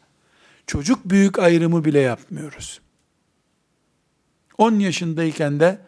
[0.67, 2.81] çocuk büyük ayrımı bile yapmıyoruz.
[4.59, 5.79] 10 yaşındayken de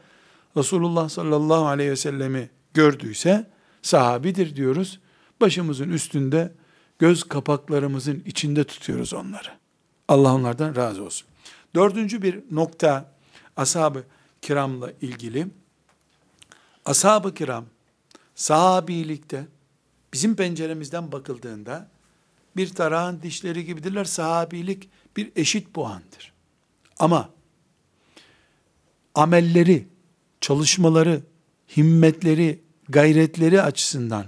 [0.57, 3.47] Resulullah sallallahu aleyhi ve sellemi gördüyse
[3.83, 5.01] sahabidir diyoruz.
[5.41, 6.53] Başımızın üstünde
[6.99, 9.49] göz kapaklarımızın içinde tutuyoruz onları.
[10.09, 11.29] Allah onlardan razı olsun.
[11.75, 13.16] Dördüncü bir nokta
[13.57, 14.05] ashab-ı
[14.43, 15.47] kiramla ilgili.
[16.85, 17.65] Ashab-ı kiram
[18.35, 19.47] sahabilikte
[20.13, 21.89] bizim penceremizden bakıldığında
[22.57, 24.05] bir tarağın dişleri gibidirler.
[24.05, 26.33] Sahabilik bir eşit puandır.
[26.99, 27.31] Ama
[29.15, 29.89] amelleri,
[30.41, 31.23] çalışmaları,
[31.77, 34.27] himmetleri, gayretleri açısından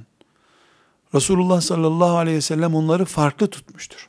[1.14, 4.09] Resulullah sallallahu aleyhi ve sellem onları farklı tutmuştur.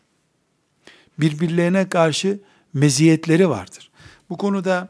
[1.20, 2.40] Birbirlerine karşı
[2.74, 3.92] meziyetleri vardır.
[4.30, 4.90] Bu konuda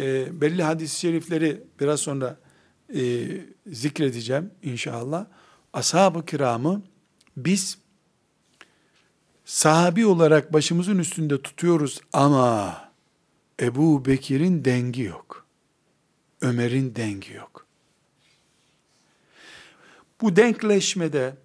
[0.00, 2.36] e, belli hadis-i şerifleri biraz sonra
[2.94, 3.26] e,
[3.66, 5.26] zikredeceğim inşallah.
[5.72, 6.82] Ashab-ı kiramı
[7.36, 7.78] biz
[9.44, 12.78] sahabi olarak başımızın üstünde tutuyoruz ama
[13.60, 15.46] Ebu Bekir'in dengi yok.
[16.40, 17.66] Ömer'in dengi yok.
[20.20, 21.36] Bu denkleşmede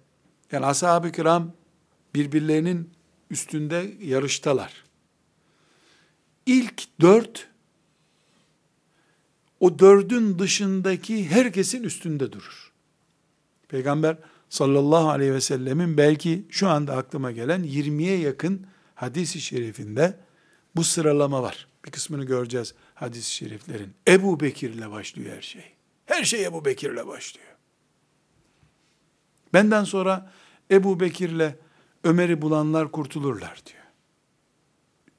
[0.52, 1.52] yani ashab-ı kiram
[2.14, 2.90] birbirlerinin
[3.30, 4.84] üstünde yarıştalar.
[6.46, 7.48] İlk dört
[9.60, 12.72] o dördün dışındaki herkesin üstünde durur.
[13.68, 14.16] Peygamber
[14.48, 20.18] sallallahu aleyhi ve sellemin belki şu anda aklıma gelen 20'ye yakın hadis-i şerifinde
[20.76, 21.66] bu sıralama var.
[21.84, 23.94] Bir kısmını göreceğiz hadis-i şeriflerin.
[24.08, 25.64] Ebu Bekir ile başlıyor her şey.
[26.06, 27.46] Her şey Ebu Bekir ile başlıyor.
[29.54, 30.32] Benden sonra
[30.70, 31.56] Ebu Bekir ile
[32.04, 33.84] Ömer'i bulanlar kurtulurlar diyor.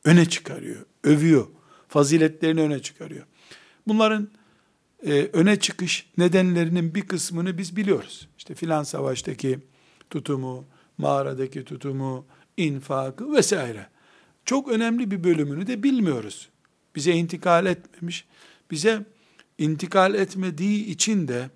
[0.04, 1.48] Öne çıkarıyor, övüyor.
[1.88, 3.26] Faziletlerini öne çıkarıyor.
[3.88, 4.30] Bunların
[5.06, 8.28] e, öne çıkış nedenlerinin bir kısmını biz biliyoruz.
[8.38, 9.60] İşte filan savaştaki
[10.10, 10.66] tutumu,
[10.98, 12.26] mağaradaki tutumu,
[12.58, 13.88] infakı vesaire.
[14.46, 16.50] Çok önemli bir bölümünü de bilmiyoruz.
[16.96, 18.26] Bize intikal etmemiş.
[18.72, 19.06] Bize
[19.58, 21.50] intikal etmediği için de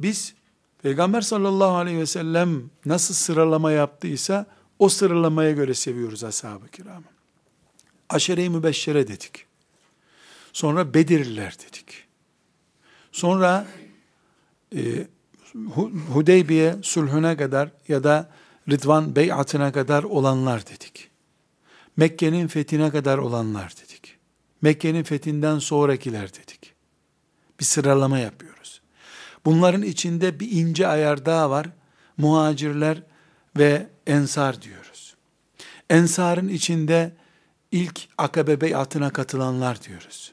[0.00, 0.34] biz
[0.82, 4.46] Peygamber sallallahu aleyhi ve sellem nasıl sıralama yaptıysa
[4.78, 7.04] o sıralamaya göre seviyoruz ashab-ı kiramı.
[8.08, 9.47] Aşere-i mübeşşere dedik.
[10.52, 12.04] Sonra Bedirliler dedik.
[13.12, 13.66] Sonra
[14.76, 15.06] e,
[16.12, 18.30] Hudeybiye sulhüne kadar ya da
[18.70, 21.10] Rıdvan beyatına kadar olanlar dedik.
[21.96, 24.18] Mekke'nin fethine kadar olanlar dedik.
[24.62, 26.74] Mekke'nin fethinden sonrakiler dedik.
[27.60, 28.80] Bir sıralama yapıyoruz.
[29.44, 31.66] Bunların içinde bir ince ayar daha var.
[32.16, 33.02] Muhacirler
[33.58, 35.16] ve ensar diyoruz.
[35.90, 37.16] Ensarın içinde
[37.72, 40.32] ilk akabe beyatına katılanlar diyoruz.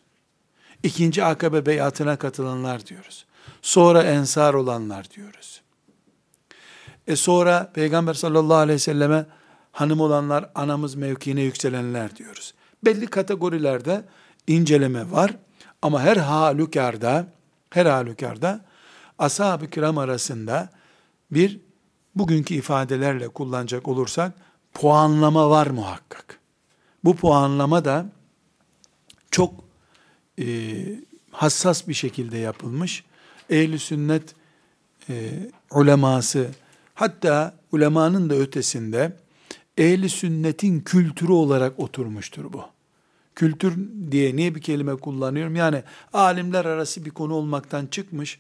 [0.86, 3.26] İkinci akabe beyatına katılanlar diyoruz.
[3.62, 5.62] Sonra ensar olanlar diyoruz.
[7.08, 9.26] E sonra Peygamber sallallahu aleyhi ve selleme
[9.71, 12.54] hanım olanlar, anamız mevkiine yükselenler diyoruz.
[12.86, 14.06] Belli kategorilerde
[14.48, 15.32] inceleme var
[15.82, 17.28] ama her halükarda,
[17.69, 18.65] her halükarda
[19.19, 20.69] ashab-ı kiram arasında
[21.32, 21.60] bir
[22.15, 24.34] bugünkü ifadelerle kullanacak olursak
[24.74, 26.39] puanlama var muhakkak.
[27.04, 28.06] Bu puanlama da
[29.32, 29.64] çok
[30.39, 30.45] e,
[31.32, 33.04] hassas bir şekilde yapılmış.
[33.50, 34.36] Ehli sünnet
[35.10, 35.32] e,
[35.71, 36.48] uleması
[36.93, 39.13] hatta ulemanın da ötesinde
[39.78, 42.63] ehli sünnetin kültürü olarak oturmuştur bu.
[43.36, 43.78] Kültür
[44.12, 45.56] diye niye bir kelime kullanıyorum?
[45.56, 48.39] Yani alimler arası bir konu olmaktan çıkmış,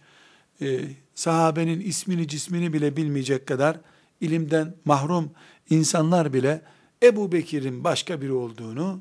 [0.61, 0.79] e,
[1.15, 3.77] sahabenin ismini cismini bile bilmeyecek kadar
[4.21, 5.31] ilimden mahrum
[5.69, 6.61] insanlar bile
[7.03, 8.99] Ebu Bekir'in başka biri olduğunu,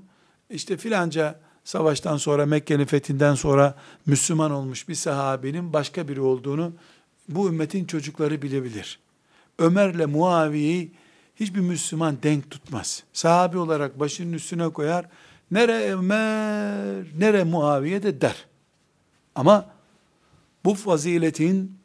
[0.51, 3.75] işte filanca savaştan sonra Mekke'nin fethinden sonra
[4.07, 6.73] Müslüman olmuş bir sahabenin başka biri olduğunu
[7.29, 8.99] bu ümmetin çocukları bilebilir.
[9.59, 10.93] Ömer'le Muaviye'yi
[11.37, 13.03] hiçbir Müslüman denk tutmaz.
[13.13, 15.09] Sahabi olarak başının üstüne koyar.
[15.51, 18.47] Nere Ömer, nere Muaviye de der.
[19.35, 19.71] Ama
[20.65, 21.79] bu faziletin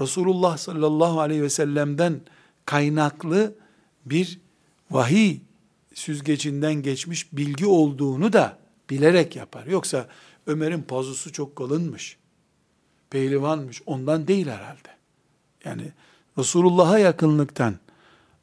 [0.00, 2.20] Resulullah sallallahu aleyhi ve sellem'den
[2.64, 3.54] kaynaklı
[4.06, 4.40] bir
[4.90, 5.38] vahiy
[5.94, 9.66] süzgecinden geçmiş bilgi olduğunu da bilerek yapar.
[9.66, 10.08] Yoksa
[10.46, 12.16] Ömer'in pazusu çok kalınmış,
[13.10, 14.88] pehlivanmış, ondan değil herhalde.
[15.64, 15.92] Yani
[16.38, 17.78] Resulullah'a yakınlıktan,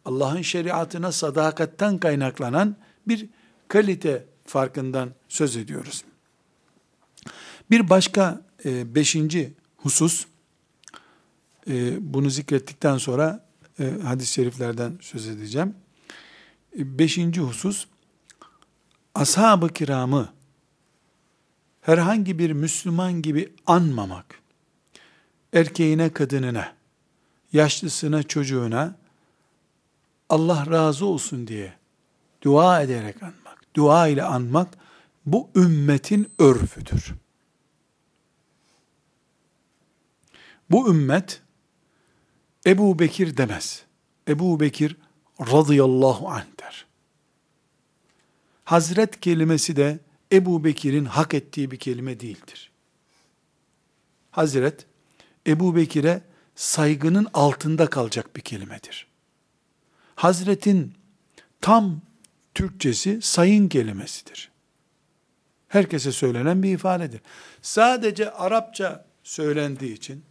[0.05, 2.75] Allah'ın şeriatına sadakatten kaynaklanan
[3.07, 3.29] bir
[3.67, 6.03] kalite farkından söz ediyoruz.
[7.71, 10.25] Bir başka e, beşinci husus,
[11.67, 13.45] e, bunu zikrettikten sonra
[13.79, 15.75] e, hadis-i şeriflerden söz edeceğim.
[16.77, 17.87] E, beşinci husus,
[19.15, 20.33] ashab-ı kiramı
[21.81, 24.41] herhangi bir Müslüman gibi anmamak,
[25.53, 26.73] erkeğine, kadınına,
[27.53, 28.95] yaşlısına, çocuğuna
[30.29, 31.73] Allah razı olsun diye
[32.41, 34.77] dua ederek anmak, dua ile anmak
[35.25, 37.13] bu ümmetin örfüdür.
[40.69, 41.41] Bu ümmet
[42.65, 43.83] Ebu Bekir demez.
[44.27, 44.97] Ebu Bekir
[45.39, 46.85] radıyallahu anh der.
[48.63, 49.99] Hazret kelimesi de
[50.31, 52.71] Ebu Bekir'in hak ettiği bir kelime değildir.
[54.31, 54.85] Hazret,
[55.47, 56.21] Ebu Bekir'e
[56.55, 59.07] saygının altında kalacak bir kelimedir.
[60.15, 60.93] Hazretin
[61.61, 62.01] tam
[62.53, 64.51] Türkçesi sayın kelimesidir.
[65.67, 67.21] Herkese söylenen bir ifadedir.
[67.61, 70.23] Sadece Arapça söylendiği için,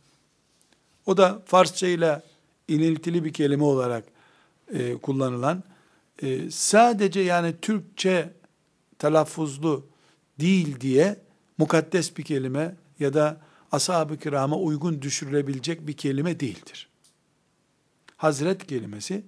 [1.07, 2.23] o da Farsça ile
[2.69, 4.05] iniltili bir kelime olarak
[4.73, 5.63] e, kullanılan,
[6.23, 8.31] e, sadece yani Türkçe
[8.99, 9.90] telaffuzlu
[10.41, 11.17] değil diye
[11.59, 13.41] mukaddes bir kelime ya da
[13.73, 16.89] ashab-ı kirama uygun düşürülebilecek bir kelime değildir.
[18.17, 19.25] Hazret kelimesi,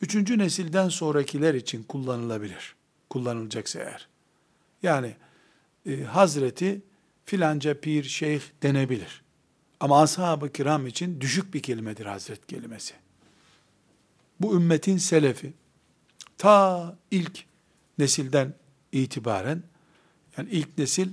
[0.00, 2.74] üçüncü nesilden sonrakiler için kullanılabilir.
[3.10, 4.08] Kullanılacaksa eğer.
[4.82, 5.16] Yani
[5.86, 6.82] e, Hazreti
[7.24, 9.22] filanca pir, şeyh denebilir.
[9.80, 12.94] Ama ashab-ı kiram için düşük bir kelimedir Hazret kelimesi.
[14.40, 15.52] Bu ümmetin selefi,
[16.38, 17.44] ta ilk
[17.98, 18.54] nesilden
[18.92, 19.62] itibaren,
[20.38, 21.08] yani ilk nesil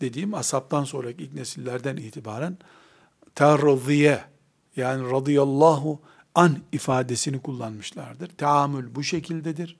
[0.00, 2.58] dediğim asaptan sonraki ilk nesillerden itibaren
[3.34, 4.24] terziye
[4.76, 6.00] yani radıyallahu
[6.34, 8.28] an ifadesini kullanmışlardır.
[8.28, 9.76] Teamül bu şekildedir.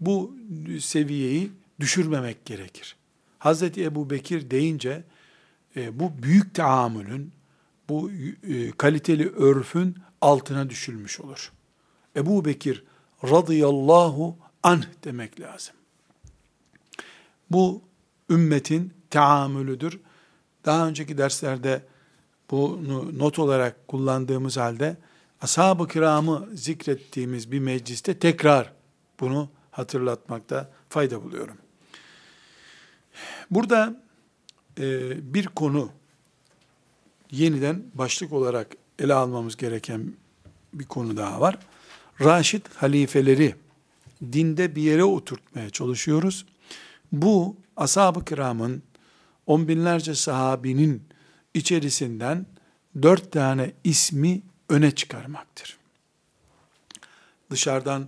[0.00, 0.34] Bu
[0.80, 2.96] seviyeyi düşürmemek gerekir.
[3.38, 5.04] Hazreti Ebu Bekir deyince
[5.76, 7.32] e, bu büyük teamülün,
[7.88, 11.52] bu e, kaliteli örfün altına düşülmüş olur.
[12.16, 12.84] Ebu Bekir
[13.24, 15.75] radıyallahu anh demek lazım.
[17.50, 17.82] Bu
[18.30, 20.00] ümmetin teamülüdür.
[20.64, 21.82] Daha önceki derslerde
[22.50, 24.96] bunu not olarak kullandığımız halde
[25.40, 28.72] ashab-ı kiramı zikrettiğimiz bir mecliste tekrar
[29.20, 31.56] bunu hatırlatmakta fayda buluyorum.
[33.50, 34.02] Burada
[34.78, 35.90] e, bir konu
[37.30, 40.12] yeniden başlık olarak ele almamız gereken
[40.72, 41.58] bir konu daha var.
[42.20, 43.54] Raşid halifeleri
[44.32, 46.46] dinde bir yere oturtmaya çalışıyoruz.
[47.12, 48.82] Bu ashab-ı kiramın
[49.46, 51.02] on binlerce sahabinin
[51.54, 52.46] içerisinden
[53.02, 55.78] dört tane ismi öne çıkarmaktır.
[57.50, 58.06] Dışarıdan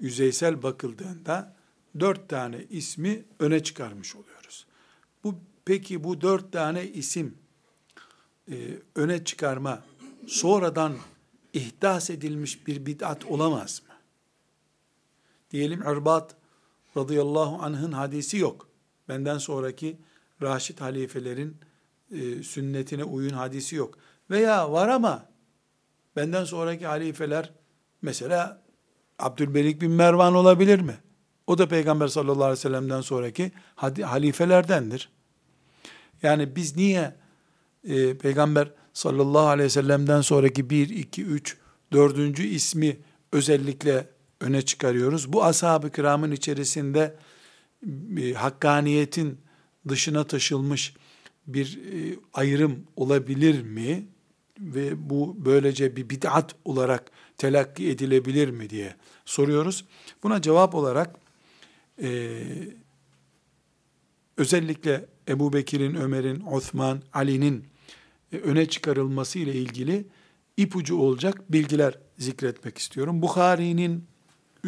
[0.00, 1.56] yüzeysel bakıldığında
[2.00, 4.66] dört tane ismi öne çıkarmış oluyoruz.
[5.24, 5.34] Bu
[5.64, 7.34] peki bu dört tane isim
[8.50, 8.54] e,
[8.94, 9.84] öne çıkarma
[10.26, 10.96] sonradan
[11.52, 13.94] ihdas edilmiş bir bid'at olamaz mı?
[15.50, 16.36] Diyelim Erbat
[16.98, 18.68] radıyallahu anh'ın hadisi yok.
[19.08, 19.98] Benden sonraki
[20.42, 21.56] Raşid halifelerin
[22.10, 23.98] e, sünnetine uyun hadisi yok.
[24.30, 25.28] Veya var ama
[26.16, 27.52] benden sonraki halifeler
[28.02, 28.62] mesela
[29.18, 30.98] Abdülmelik bin Mervan olabilir mi?
[31.46, 33.52] O da Peygamber sallallahu aleyhi ve sellem'den sonraki
[34.02, 35.10] halifelerdendir.
[36.22, 37.16] Yani biz niye
[37.84, 41.56] e, Peygamber sallallahu aleyhi ve sellem'den sonraki bir, iki, üç,
[41.92, 42.96] dördüncü ismi
[43.32, 44.06] özellikle
[44.40, 45.32] öne çıkarıyoruz?
[45.32, 47.16] Bu ashab-ı kiramın içerisinde
[48.18, 49.38] e, hakkaniyetin
[49.88, 50.94] dışına taşılmış
[51.46, 54.06] bir e, ayrım olabilir mi?
[54.60, 59.84] Ve bu böylece bir bid'at olarak telakki edilebilir mi diye soruyoruz.
[60.22, 61.16] Buna cevap olarak
[62.02, 62.40] e,
[64.36, 67.64] özellikle Ebu Bekir'in, Ömer'in, Osman, Ali'nin
[68.32, 70.06] e, öne çıkarılması ile ilgili
[70.56, 73.22] ipucu olacak bilgiler zikretmek istiyorum.
[73.22, 74.04] Bukhari'nin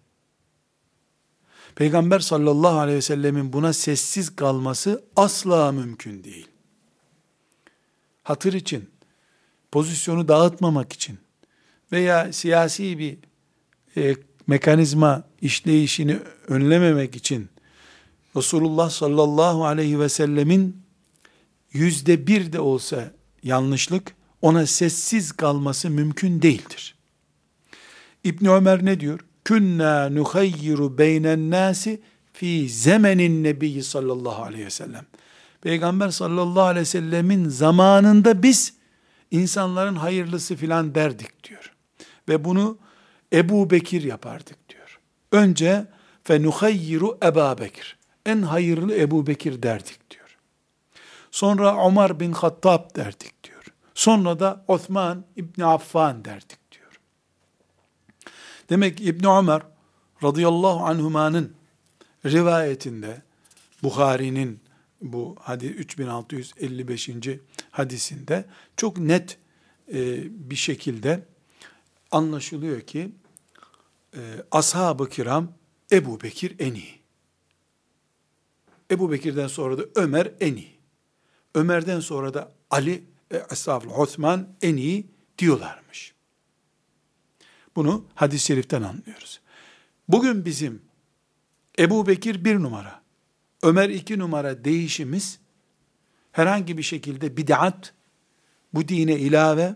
[1.76, 6.48] Peygamber sallallahu aleyhi ve sellemin buna sessiz kalması asla mümkün değil.
[8.24, 8.90] Hatır için,
[9.72, 11.20] pozisyonu dağıtmamak için
[11.92, 13.18] veya siyasi bir
[13.98, 14.16] e,
[14.48, 17.50] mekanizma işleyişini önlememek için
[18.36, 20.83] Resulullah sallallahu aleyhi ve sellemin
[21.74, 23.12] yüzde bir de olsa
[23.44, 26.96] yanlışlık ona sessiz kalması mümkün değildir.
[28.24, 29.20] İbn Ömer ne diyor?
[29.46, 32.02] Künna nuhayyiru beynen nasi
[32.34, 35.06] fi zemenin nebiyyi sallallahu aleyhi ve sellem.
[35.62, 38.74] Peygamber sallallahu aleyhi ve sellemin zamanında biz
[39.32, 41.74] insanların hayırlısı filan derdik diyor.
[42.30, 42.78] Ve bunu
[43.34, 45.00] Ebu Bekir yapardık diyor.
[45.32, 45.86] Önce
[46.24, 47.98] fe nuhayyiru Eba Bekir.
[48.26, 50.03] En hayırlı Ebu Bekir derdik.
[51.34, 53.66] Sonra Ömer bin Hattab derdik diyor.
[53.94, 57.00] Sonra da Osman İbni Affan derdik diyor.
[58.70, 59.62] Demek ki İbni Ömer
[60.24, 61.54] radıyallahu anhumanın
[62.26, 63.22] rivayetinde
[63.84, 64.60] Bukhari'nin
[65.02, 67.10] bu hadi 3655.
[67.72, 68.46] hadisinde
[68.78, 69.38] çok net
[69.94, 71.26] e, bir şekilde
[72.12, 73.12] anlaşılıyor ki
[74.16, 74.22] e,
[74.52, 75.52] ashab-ı kiram
[75.92, 77.00] Ebu Bekir en iyi.
[78.92, 80.73] Ebu Bekir'den sonra da Ömer en iyi.
[81.56, 86.14] Ömer'den sonra da Ali, e, estağfurullah, Osman en iyi diyorlarmış.
[87.76, 89.40] Bunu hadis-i şeriften anlıyoruz.
[90.08, 90.82] Bugün bizim
[91.80, 93.02] Ebu Bekir bir numara,
[93.64, 95.40] Ömer iki numara değişimiz
[96.32, 97.94] herhangi bir şekilde bid'at,
[98.74, 99.76] bu dine ilave,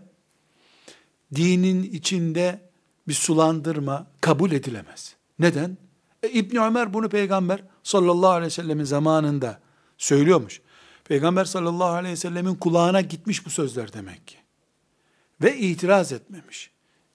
[1.34, 2.60] dinin içinde
[3.08, 5.16] bir sulandırma kabul edilemez.
[5.38, 5.76] Neden?
[6.22, 9.60] E, İbn Ömer bunu peygamber sallallahu aleyhi ve sellemin zamanında
[9.98, 10.60] söylüyormuş.
[11.08, 14.36] Peygamber sallallahu aleyhi ve sellemin kulağına gitmiş bu sözler demek ki.
[15.42, 16.70] Ve itiraz etmemiş.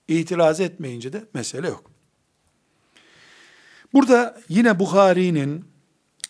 [0.08, 1.92] İtiraz etmeyince de mesele yok.
[3.94, 5.66] Burada yine Bukhari'nin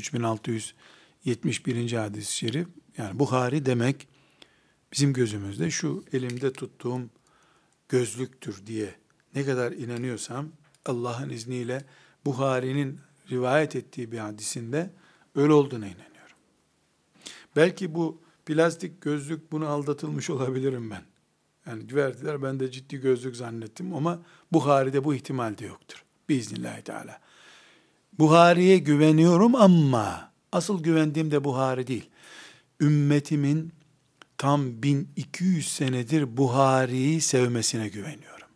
[1.27, 1.93] 3671.
[1.93, 2.69] hadis-i şerif.
[2.99, 4.09] Yani Buhari demek
[4.93, 7.11] bizim gözümüzde şu elimde tuttuğum
[7.89, 8.95] gözlüktür diye
[9.35, 10.49] ne kadar inanıyorsam
[10.87, 11.85] Allah'ın izniyle
[12.25, 13.01] Buhari'nin
[13.31, 14.91] rivayet ettiği bir hadisinde
[15.35, 16.37] öyle olduğuna inanıyorum.
[17.57, 21.03] Belki bu plastik gözlük bunu aldatılmış olabilirim ben.
[21.67, 26.05] Yani verdiler ben de ciddi gözlük zannettim ama Buhari'de bu ihtimal de yoktur.
[26.29, 27.21] Biiznillahü Teala.
[28.19, 32.11] Buhari'ye güveniyorum ama asıl güvendiğim de Buhari değil.
[32.81, 33.73] Ümmetimin
[34.39, 38.49] tam 1200 senedir Buhari'yi sevmesine güveniyorum.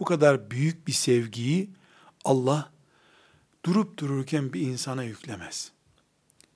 [0.00, 1.70] Bu kadar büyük bir sevgiyi
[2.24, 2.70] Allah
[3.64, 5.72] durup dururken bir insana yüklemez.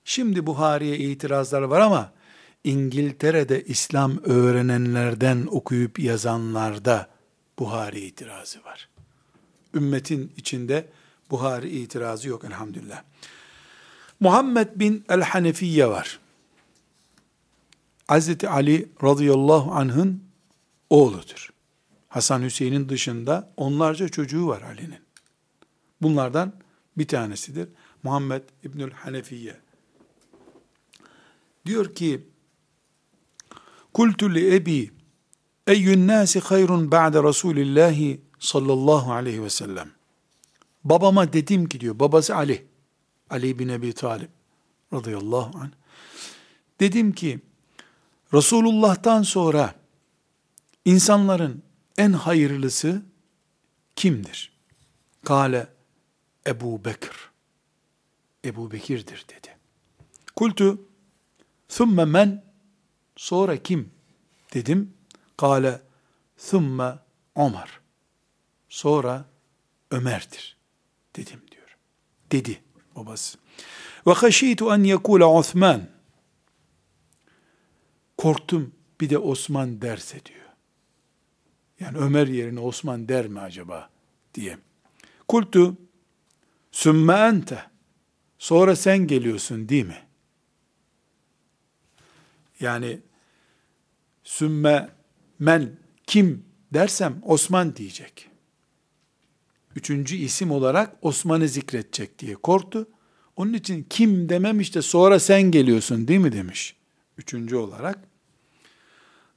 [0.04, 2.12] Şimdi Buhari'ye itirazlar var ama
[2.64, 7.08] İngiltere'de İslam öğrenenlerden okuyup yazanlarda
[7.58, 8.88] Buhari itirazı var.
[9.74, 10.88] Ümmetin içinde
[11.30, 13.02] Buhari itirazı yok elhamdülillah.
[14.22, 16.20] Muhammed bin el-Hanefiye var.
[18.08, 20.24] Hazreti Ali radıyallahu anh'ın
[20.90, 21.48] oğludur.
[22.08, 25.00] Hasan Hüseyin'in dışında onlarca çocuğu var Ali'nin.
[26.02, 26.52] Bunlardan
[26.98, 27.68] bir tanesidir.
[28.02, 29.56] Muhammed İbnül Hanefiye.
[31.66, 32.26] Diyor ki,
[33.94, 34.90] Kultu li ebi,
[35.66, 39.90] eyyün nasi hayrun ba'de Resulillahi sallallahu aleyhi ve sellem.
[40.84, 42.71] Babama dedim ki diyor, babası Ali,
[43.32, 44.28] Ali bin Ebi Talib
[44.92, 45.70] radıyallahu anh.
[46.80, 47.40] Dedim ki,
[48.34, 49.74] Resulullah'tan sonra
[50.84, 51.62] insanların
[51.98, 53.02] en hayırlısı
[53.96, 54.52] kimdir?
[55.24, 55.68] Kale
[56.46, 57.30] Ebu Bekir.
[58.44, 59.56] Ebu Bekir'dir dedi.
[60.36, 60.88] Kultu
[61.68, 62.44] thumme men
[63.16, 63.90] sonra kim
[64.54, 64.94] dedim.
[65.36, 65.82] Kale
[66.38, 66.98] thumme
[67.36, 67.80] Ömer.
[68.68, 69.24] Sonra
[69.90, 70.56] Ömer'dir
[71.16, 71.76] dedim diyor.
[72.32, 72.62] Dedi
[72.97, 73.38] babası.
[74.07, 75.88] Ve haşitu en yekule Osman.
[78.16, 80.38] Korktum bir de Osman derse diyor.
[81.80, 83.90] Yani Ömer yerine Osman der mi acaba
[84.34, 84.59] diye.
[85.28, 85.76] Kultu
[86.70, 87.64] sümme ente.
[88.38, 90.03] Sonra sen geliyorsun değil mi?
[92.61, 93.01] Yani
[94.24, 94.88] sümme
[95.38, 98.31] men kim dersem Osman diyecek.
[99.76, 102.88] Üçüncü isim olarak Osman'ı zikredecek diye korktu.
[103.36, 106.76] Onun için kim dememiş de sonra sen geliyorsun değil mi demiş.
[107.18, 107.98] Üçüncü olarak.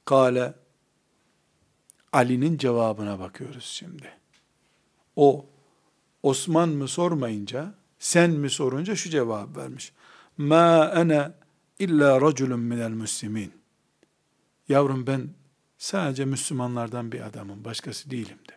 [0.04, 0.54] Kale
[2.12, 4.10] Ali'nin cevabına bakıyoruz şimdi.
[5.16, 5.46] O
[6.22, 9.92] Osman mı sormayınca, sen mi sorunca şu cevap vermiş.
[10.36, 11.32] Ma ene
[11.78, 13.52] illa raculun minel muslimin.
[14.68, 15.28] Yavrum ben
[15.78, 18.55] sadece Müslümanlardan bir adamım, başkası değilim demiş.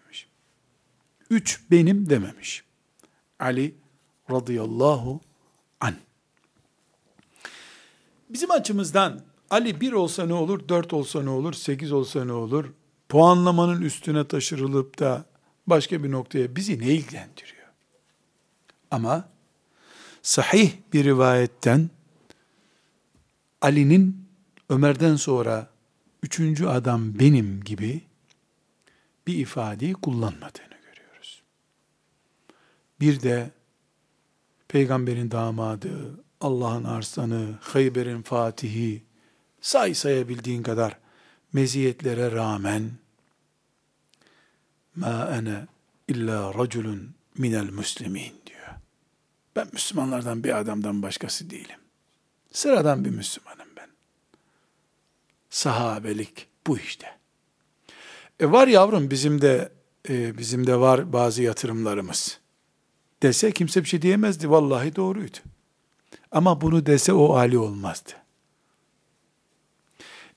[1.30, 2.64] Üç benim dememiş.
[3.40, 3.76] Ali
[4.32, 5.22] radıyallahu
[5.80, 5.96] an.
[8.30, 12.66] Bizim açımızdan Ali bir olsa ne olur, dört olsa ne olur, sekiz olsa ne olur,
[13.10, 15.26] puanlamanın üstüne taşırılıp da
[15.68, 17.68] başka bir noktaya bizi ne ilgilendiriyor?
[18.92, 19.30] Ama
[20.22, 21.90] sahih bir rivayetten
[23.62, 24.26] Ali'nin
[24.70, 25.70] Ömer'den sonra
[26.24, 28.02] üçüncü adam benim gibi
[29.28, 30.69] bir ifadeyi görüyoruz.
[33.02, 33.52] Bir de
[34.68, 39.04] peygamberin damadı, Allah'ın arslanı, Hayber'in fatihi,
[39.62, 40.98] say sayabildiğin kadar
[41.54, 42.92] meziyetlere rağmen
[44.96, 45.68] ma ene
[46.08, 48.68] illa raculun minel muslimin diyor.
[49.56, 51.80] Ben Müslümanlardan bir adamdan başkası değilim.
[52.52, 53.90] Sıradan bir Müslümanım ben.
[55.50, 57.18] Sahabelik bu işte.
[58.40, 59.72] E var yavrum bizim de
[60.10, 62.39] e, bizim de var bazı yatırımlarımız.
[63.24, 64.50] Dese kimse bir şey diyemezdi.
[64.50, 65.38] Vallahi doğruydu.
[66.32, 68.12] Ama bunu dese o Ali olmazdı.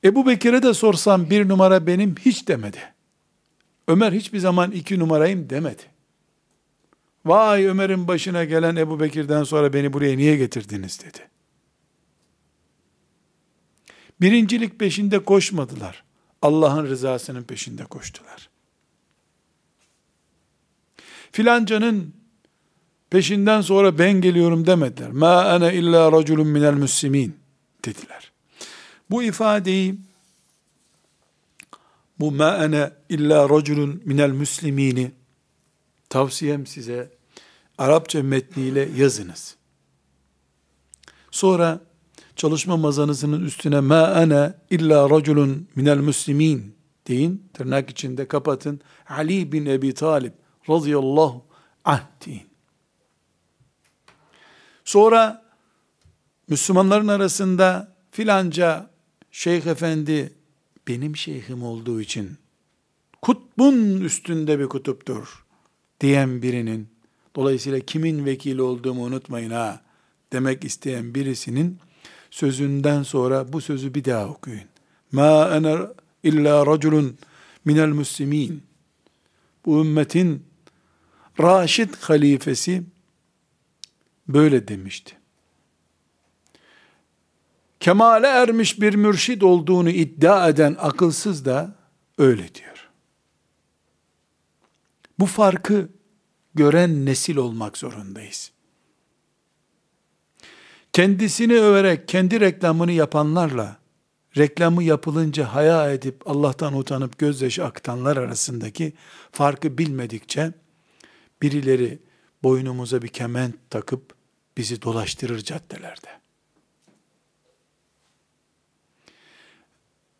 [0.04, 2.78] Ebu Bekir'e de sorsam bir numara benim hiç demedi.
[3.88, 5.82] Ömer hiçbir zaman iki numarayım demedi.
[7.24, 11.18] Vay Ömer'in başına gelen Ebu Bekir'den sonra beni buraya niye getirdiniz dedi.
[14.20, 16.04] Birincilik peşinde koşmadılar.
[16.42, 18.50] Allah'ın rızasının peşinde koştular.
[21.32, 22.14] Filancanın
[23.12, 25.10] peşinden sonra ben geliyorum demediler.
[25.10, 27.36] Ma ana illa raculun minel müslimin
[27.84, 28.32] dediler.
[29.10, 29.94] Bu ifadeyi
[32.20, 35.12] bu ma ana illa raculun minel müslimini
[36.08, 37.10] tavsiyem size
[37.78, 39.56] Arapça metniyle yazınız.
[41.30, 41.80] Sonra
[42.36, 46.74] çalışma mazanızının üstüne ma ana illa raculun minel muslimin
[47.08, 47.48] deyin.
[47.54, 48.80] Tırnak içinde kapatın.
[49.08, 50.32] Ali bin Ebi Talib
[50.68, 51.44] radıyallahu
[51.84, 52.51] anh deyin.
[54.84, 55.42] Sonra
[56.48, 58.90] Müslümanların arasında filanca
[59.30, 60.32] şeyh efendi
[60.88, 62.30] benim şeyhim olduğu için
[63.22, 65.44] kutbun üstünde bir kutuptur
[66.00, 66.88] diyen birinin
[67.36, 69.80] dolayısıyla kimin vekili olduğumu unutmayın ha
[70.32, 71.78] demek isteyen birisinin
[72.30, 74.64] sözünden sonra bu sözü bir daha okuyun.
[75.12, 75.76] Ma ene
[76.22, 77.18] illa raculun
[77.64, 78.62] minel muslimin.
[79.66, 80.44] Bu ümmetin
[81.40, 82.82] Raşid halifesi
[84.28, 85.16] böyle demişti.
[87.80, 91.74] Kemale ermiş bir mürşid olduğunu iddia eden akılsız da
[92.18, 92.90] öyle diyor.
[95.18, 95.88] Bu farkı
[96.54, 98.52] gören nesil olmak zorundayız
[100.92, 103.76] kendisini överek kendi reklamını yapanlarla
[104.36, 108.92] reklamı yapılınca haya edip Allah'tan utanıp gözyaşı akıtanlar arasındaki
[109.32, 110.52] farkı bilmedikçe
[111.42, 111.98] birileri
[112.42, 114.14] boynumuza bir kement takıp
[114.56, 116.20] bizi dolaştırır caddelerde.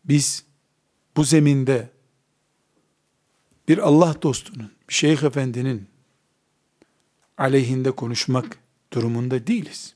[0.05, 0.45] Biz
[1.17, 1.89] bu zeminde
[3.67, 5.87] bir Allah dostunun, bir şeyh efendinin
[7.37, 8.57] aleyhinde konuşmak
[8.93, 9.95] durumunda değiliz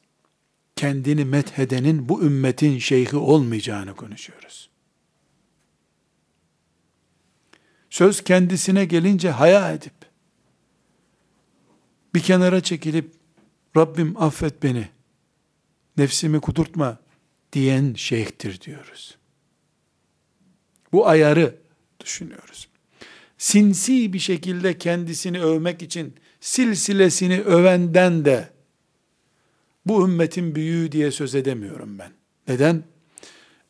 [0.78, 4.69] kendini methedenin bu ümmetin şeyhi olmayacağını konuşuyoruz.
[7.89, 9.93] Söz kendisine gelince haya edip,
[12.18, 13.11] bir kenara çekilip,
[13.78, 14.88] Rabbim affet beni,
[15.97, 16.99] nefsimi kudurtma
[17.53, 19.18] diyen şeyhtir diyoruz.
[20.91, 21.55] Bu ayarı
[21.99, 22.68] düşünüyoruz.
[23.38, 28.49] Sinsi bir şekilde kendisini övmek için silsilesini övenden de
[29.86, 32.11] bu ümmetin büyüğü diye söz edemiyorum ben.
[32.47, 32.84] Neden?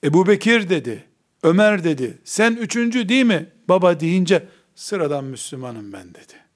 [0.03, 1.03] Ebu Bekir dedi,
[1.43, 3.49] Ömer dedi, sen üçüncü değil mi?
[3.69, 6.46] Baba deyince sıradan Müslümanım ben dedi.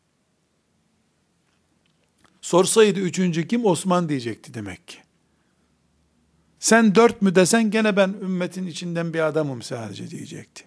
[2.52, 3.66] Sorsaydı üçüncü kim?
[3.66, 4.98] Osman diyecekti demek ki.
[6.60, 10.64] Sen dört mü desen gene ben ümmetin içinden bir adamım sadece diyecekti.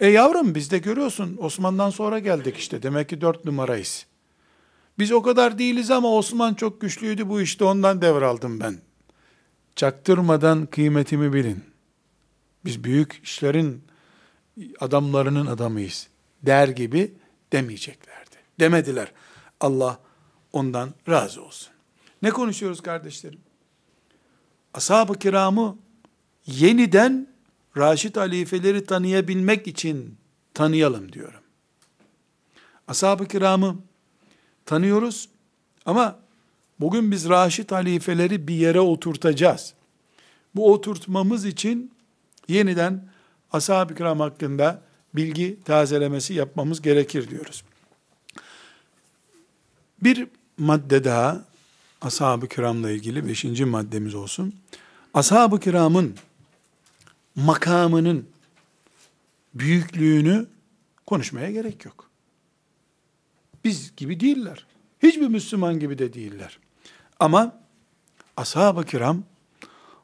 [0.00, 4.06] E yavrum biz de görüyorsun Osman'dan sonra geldik işte demek ki dört numarayız.
[4.98, 8.78] Biz o kadar değiliz ama Osman çok güçlüydü bu işte ondan devraldım ben.
[9.76, 11.64] Çaktırmadan kıymetimi bilin.
[12.64, 13.82] Biz büyük işlerin
[14.80, 16.08] adamlarının adamıyız
[16.42, 17.14] der gibi
[17.52, 18.36] demeyeceklerdi.
[18.60, 19.12] demediler.
[19.60, 20.05] Allah
[20.56, 21.72] ondan razı olsun.
[22.22, 23.40] Ne konuşuyoruz kardeşlerim?
[24.74, 25.78] Ashab-ı kiramı
[26.46, 27.28] yeniden
[27.76, 30.16] Raşid halifeleri tanıyabilmek için
[30.54, 31.40] tanıyalım diyorum.
[32.88, 33.76] Ashab-ı kiramı
[34.66, 35.28] tanıyoruz
[35.86, 36.18] ama
[36.80, 39.74] bugün biz Raşid halifeleri bir yere oturtacağız.
[40.54, 41.92] Bu oturtmamız için
[42.48, 43.08] yeniden
[43.52, 44.82] ashab-ı kiram hakkında
[45.14, 47.64] bilgi tazelemesi yapmamız gerekir diyoruz.
[50.02, 50.28] Bir
[50.58, 51.44] madde daha
[52.00, 54.54] ashab-ı kiramla ilgili beşinci maddemiz olsun.
[55.14, 56.16] Ashab-ı kiramın
[57.34, 58.28] makamının
[59.54, 60.46] büyüklüğünü
[61.06, 62.10] konuşmaya gerek yok.
[63.64, 64.66] Biz gibi değiller.
[65.02, 66.58] Hiçbir Müslüman gibi de değiller.
[67.20, 67.60] Ama
[68.36, 69.22] ashab-ı kiram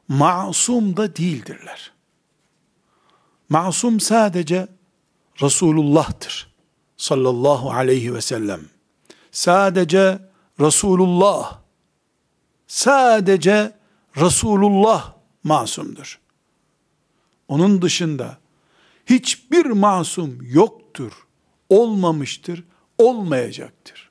[0.07, 1.91] masum da değildirler.
[3.49, 4.67] Masum sadece
[5.41, 6.53] Resulullah'tır.
[6.97, 8.61] Sallallahu aleyhi ve sellem.
[9.31, 10.19] Sadece
[10.59, 11.59] Resulullah.
[12.67, 13.73] Sadece
[14.17, 16.19] Resulullah masumdur.
[17.47, 18.37] Onun dışında
[19.05, 21.27] hiçbir masum yoktur,
[21.69, 22.63] olmamıştır,
[22.97, 24.09] olmayacaktır.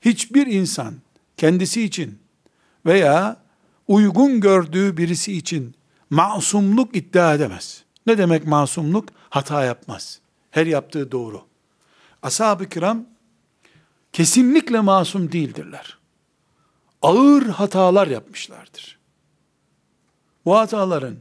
[0.00, 0.94] Hiçbir insan
[1.36, 2.18] kendisi için
[2.86, 3.36] veya
[3.88, 5.74] uygun gördüğü birisi için
[6.10, 7.84] masumluk iddia edemez.
[8.06, 9.08] Ne demek masumluk?
[9.30, 10.20] Hata yapmaz.
[10.50, 11.42] Her yaptığı doğru.
[12.22, 13.06] Ashab-ı kiram
[14.12, 15.98] kesinlikle masum değildirler.
[17.02, 18.98] Ağır hatalar yapmışlardır.
[20.44, 21.16] Bu hataların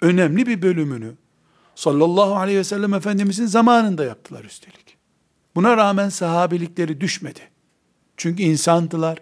[0.00, 1.14] önemli bir bölümünü
[1.74, 4.96] sallallahu aleyhi ve sellem Efendimizin zamanında yaptılar üstelik.
[5.54, 7.40] Buna rağmen sahabilikleri düşmedi.
[8.16, 9.18] Çünkü insandılar.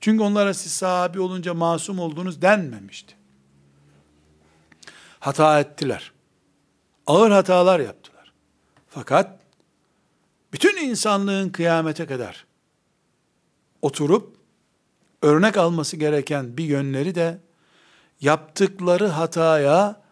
[0.00, 3.14] Çünkü onlara siz sahabi olunca masum oldunuz denmemişti.
[5.20, 6.12] Hata ettiler.
[7.06, 8.32] Ağır hatalar yaptılar.
[8.88, 9.40] Fakat
[10.52, 12.46] bütün insanlığın kıyamete kadar
[13.82, 14.36] oturup
[15.22, 17.38] örnek alması gereken bir yönleri de
[18.20, 20.02] yaptıkları hataya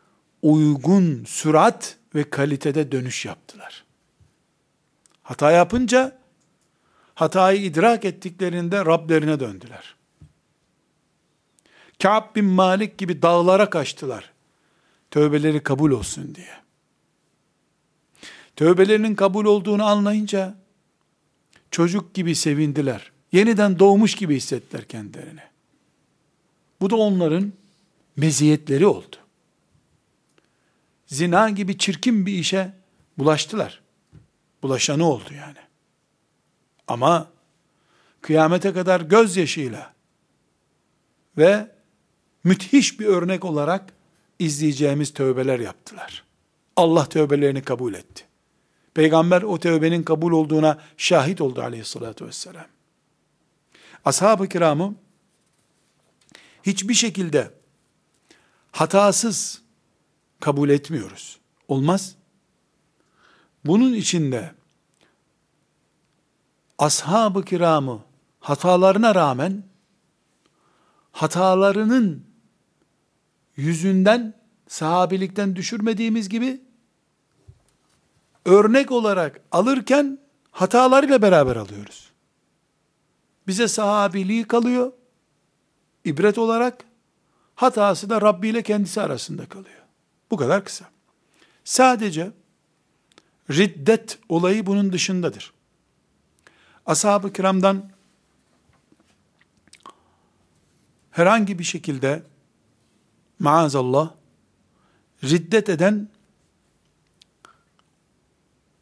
[0.42, 3.84] uygun sürat ve kalitede dönüş yaptılar.
[5.22, 6.18] Hata yapınca
[7.14, 9.96] hatayı idrak ettiklerinde Rablerine döndüler.
[12.02, 14.32] Ka'b bin Malik gibi dağlara kaçtılar.
[15.10, 16.54] Tövbeleri kabul olsun diye.
[18.56, 20.54] Tövbelerinin kabul olduğunu anlayınca
[21.70, 23.12] çocuk gibi sevindiler.
[23.36, 25.40] Yeniden doğmuş gibi hissettiler kendilerini.
[26.80, 27.52] Bu da onların
[28.16, 29.16] meziyetleri oldu.
[31.06, 32.72] Zina gibi çirkin bir işe
[33.18, 33.82] bulaştılar.
[34.62, 35.58] Bulaşanı oldu yani.
[36.88, 37.28] Ama
[38.20, 39.94] kıyamete kadar gözyaşıyla
[41.38, 41.70] ve
[42.44, 43.92] müthiş bir örnek olarak
[44.38, 46.24] izleyeceğimiz tövbeler yaptılar.
[46.76, 48.24] Allah tövbelerini kabul etti.
[48.94, 52.75] Peygamber o tövbenin kabul olduğuna şahit oldu aleyhissalatü vesselam.
[54.06, 54.94] Ashab-ı kiramı
[56.62, 57.50] hiçbir şekilde
[58.72, 59.62] hatasız
[60.40, 61.38] kabul etmiyoruz.
[61.68, 62.14] Olmaz.
[63.64, 64.54] Bunun içinde
[66.78, 68.02] ashab-ı kiramı
[68.40, 69.62] hatalarına rağmen
[71.12, 72.26] hatalarının
[73.56, 74.34] yüzünden
[74.68, 76.60] sahabilikten düşürmediğimiz gibi
[78.44, 80.18] örnek olarak alırken
[80.50, 82.15] hatalarıyla beraber alıyoruz.
[83.46, 84.92] Bize sahabiliği kalıyor.
[86.04, 86.84] ibret olarak
[87.54, 89.82] hatası da Rabbi ile kendisi arasında kalıyor.
[90.30, 90.84] Bu kadar kısa.
[91.64, 92.32] Sadece
[93.50, 95.52] riddet olayı bunun dışındadır.
[96.86, 97.90] Ashab-ı kiramdan
[101.10, 102.22] herhangi bir şekilde
[103.38, 104.10] maazallah
[105.24, 106.08] riddet eden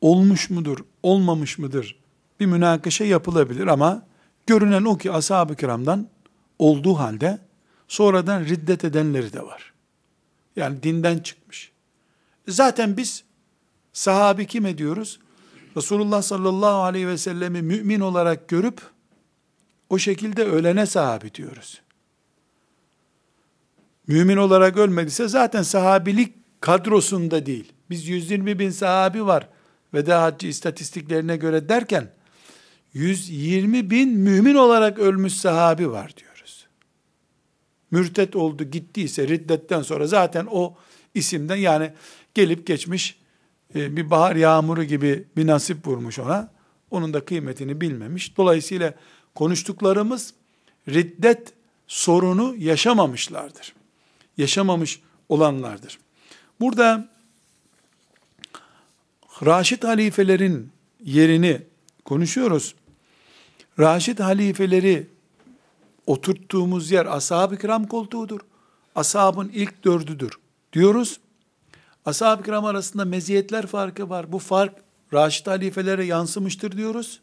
[0.00, 1.96] olmuş mudur, olmamış mıdır
[2.40, 4.06] bir münakaşa yapılabilir ama
[4.46, 6.08] görünen o ki ashab-ı kiramdan
[6.58, 7.38] olduğu halde
[7.88, 9.72] sonradan riddet edenleri de var.
[10.56, 11.72] Yani dinden çıkmış.
[12.48, 13.24] Zaten biz
[13.92, 15.20] sahabi kim ediyoruz?
[15.76, 18.80] Resulullah sallallahu aleyhi ve sellemi mümin olarak görüp
[19.90, 21.80] o şekilde ölene sahabi diyoruz.
[24.06, 27.72] Mümin olarak ölmediyse zaten sahabilik kadrosunda değil.
[27.90, 29.48] Biz 120 bin sahabi var
[29.94, 32.10] veda haccı istatistiklerine göre derken
[32.94, 36.66] 120 bin mümin olarak ölmüş sahabi var diyoruz.
[37.90, 40.74] Mürtet oldu gittiyse riddetten sonra zaten o
[41.14, 41.92] isimden yani
[42.34, 43.18] gelip geçmiş
[43.74, 46.52] e, bir bahar yağmuru gibi bir nasip vurmuş ona.
[46.90, 48.36] Onun da kıymetini bilmemiş.
[48.36, 48.94] Dolayısıyla
[49.34, 50.34] konuştuklarımız
[50.88, 51.52] riddet
[51.86, 53.74] sorunu yaşamamışlardır.
[54.36, 55.98] Yaşamamış olanlardır.
[56.60, 57.08] Burada
[59.46, 60.72] Raşid halifelerin
[61.04, 61.62] yerini
[62.04, 62.74] konuşuyoruz.
[63.78, 65.06] Raşid halifeleri
[66.06, 68.40] oturttuğumuz yer ashab-ı kiram koltuğudur.
[68.94, 70.32] Ashabın ilk dördüdür
[70.72, 71.20] diyoruz.
[72.06, 74.32] Ashab-ı kiram arasında meziyetler farkı var.
[74.32, 74.74] Bu fark
[75.12, 77.20] Raşid halifelere yansımıştır diyoruz.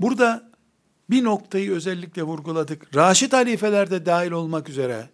[0.00, 0.50] Burada
[1.10, 2.96] bir noktayı özellikle vurguladık.
[2.96, 5.08] Raşid halifeler de dahil olmak üzere,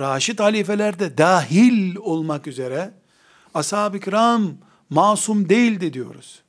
[0.00, 2.94] Raşid halifeler de dahil olmak üzere,
[3.54, 4.52] ashab-ı kiram
[4.90, 6.42] masum değildi diyoruz.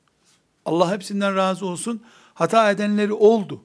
[0.64, 2.02] Allah hepsinden razı olsun.
[2.34, 3.64] Hata edenleri oldu.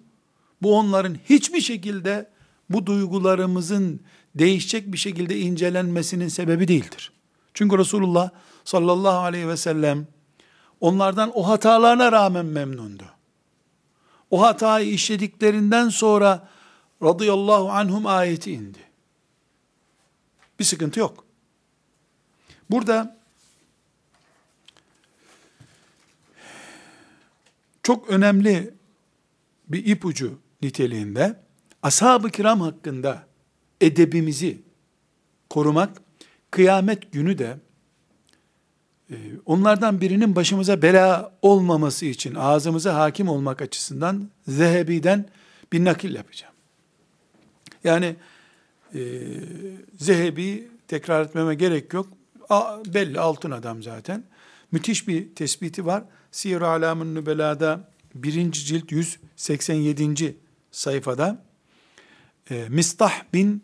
[0.61, 2.29] Bu onların hiçbir şekilde
[2.69, 4.01] bu duygularımızın
[4.35, 7.11] değişecek bir şekilde incelenmesinin sebebi değildir.
[7.53, 8.29] Çünkü Resulullah
[8.65, 10.07] sallallahu aleyhi ve sellem
[10.79, 13.03] onlardan o hatalarına rağmen memnundu.
[14.31, 16.47] O hatayı işlediklerinden sonra
[17.03, 18.79] radıyallahu anhum ayeti indi.
[20.59, 21.25] Bir sıkıntı yok.
[22.69, 23.18] Burada
[27.89, 28.73] çok önemli
[29.67, 31.39] bir ipucu niteliğinde
[31.83, 33.27] ashab-ı kiram hakkında
[33.81, 34.61] edebimizi
[35.49, 36.01] korumak,
[36.51, 37.57] kıyamet günü de
[39.09, 39.15] e,
[39.45, 45.25] onlardan birinin başımıza bela olmaması için ağzımıza hakim olmak açısından Zehebi'den
[45.73, 46.53] bir nakil yapacağım.
[47.83, 48.15] Yani
[48.93, 48.99] e,
[49.97, 52.07] Zehebi tekrar etmeme gerek yok.
[52.49, 54.23] A, belli altın adam zaten.
[54.71, 56.03] Müthiş bir tespiti var.
[56.31, 60.37] Siyer-i Alam'ın Nübela'da birinci cilt 187.
[60.71, 61.45] sayfada
[62.49, 63.63] e, Mistah bin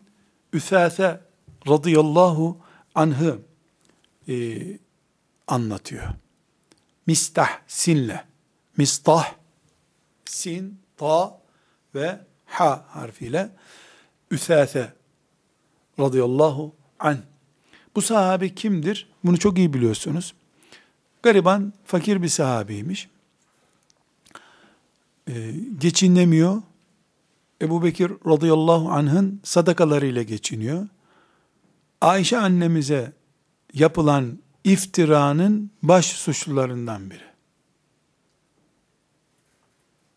[0.52, 1.20] Üsase
[1.68, 2.58] radıyallahu
[2.94, 3.38] anh'ı
[4.28, 4.58] e,
[5.46, 6.04] anlatıyor.
[7.06, 8.24] Mistah sinle.
[8.76, 9.34] Mistah
[10.24, 11.40] sin, ta
[11.94, 13.50] ve ha harfiyle
[14.30, 14.92] Üsase
[16.00, 17.18] radıyallahu anh.
[17.96, 19.08] Bu sahabe kimdir?
[19.24, 20.34] Bunu çok iyi biliyorsunuz.
[21.26, 23.08] Gariban, fakir bir sahabeymiş.
[25.28, 26.62] Ee, geçinemiyor.
[27.62, 30.88] Ebu Bekir radıyallahu anh'ın sadakalarıyla geçiniyor.
[32.00, 33.12] Ayşe annemize
[33.72, 37.26] yapılan iftiranın baş suçlularından biri.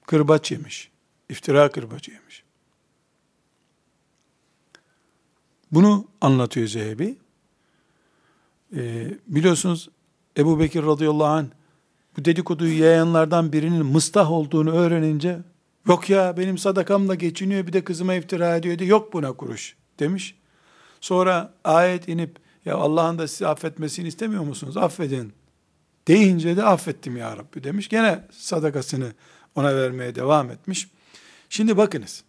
[0.06, 0.92] Kırbaç yemiş.
[1.30, 2.44] İftira kırbacı yemiş.
[5.72, 7.18] Bunu anlatıyor Zehebi.
[8.76, 9.90] Ee, biliyorsunuz
[10.40, 11.46] Ebu Bekir radıyallahu anh
[12.18, 15.40] bu dedikoduyu yayanlardan birinin mıstah olduğunu öğrenince
[15.88, 20.36] yok ya benim sadakamla geçiniyor bir de kızıma iftira ediyor diye yok buna kuruş demiş.
[21.02, 24.78] Sonra ayet inip ya Allah'ın da sizi affetmesini istemiyor musunuz?
[24.78, 25.34] Affedin.
[26.08, 27.90] Deyince de affettim ya Rabbi demiş.
[27.90, 29.14] Gene sadakasını
[29.56, 30.90] ona vermeye devam etmiş.
[31.50, 32.24] Şimdi bakınız.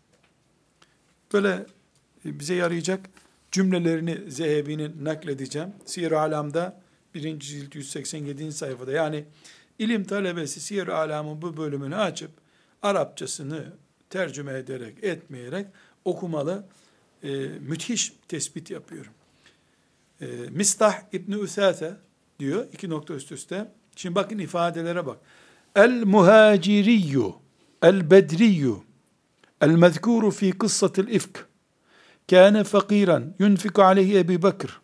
[1.33, 1.67] Böyle
[2.25, 3.01] bize yarayacak
[3.53, 5.69] cümlelerini Zehebi'nin nakledeceğim.
[5.85, 6.81] Siyer-i Alam'da
[7.15, 7.41] 1.
[7.41, 8.53] cilt 187.
[8.53, 9.25] sayfada yani
[9.79, 12.31] ilim talebesi Siyer-i Alam'ın bu bölümünü açıp
[12.83, 13.65] Arapçasını
[14.11, 15.67] tercüme ederek, etmeyerek
[16.05, 16.65] okumalı.
[17.23, 17.29] E,
[17.61, 19.13] müthiş tespit yapıyorum.
[20.21, 21.97] E, Mistah İbni Üsate
[22.39, 23.73] diyor, iki nokta üst üste.
[23.97, 25.19] Şimdi bakın ifadelere bak.
[25.77, 27.35] El muhaciriyyu,
[27.83, 28.85] el bedriyyu,
[29.61, 31.47] el mezkuru fi kıssatil ifk,
[32.31, 34.81] kâne fakiran, yunfiku aleyhi Ebi Bekir,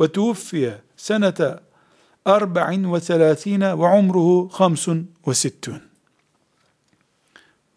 [0.00, 1.60] ve tuvfiye senete
[2.24, 5.82] arba'in ve selâthine ve umruhu hamsun ve sittun.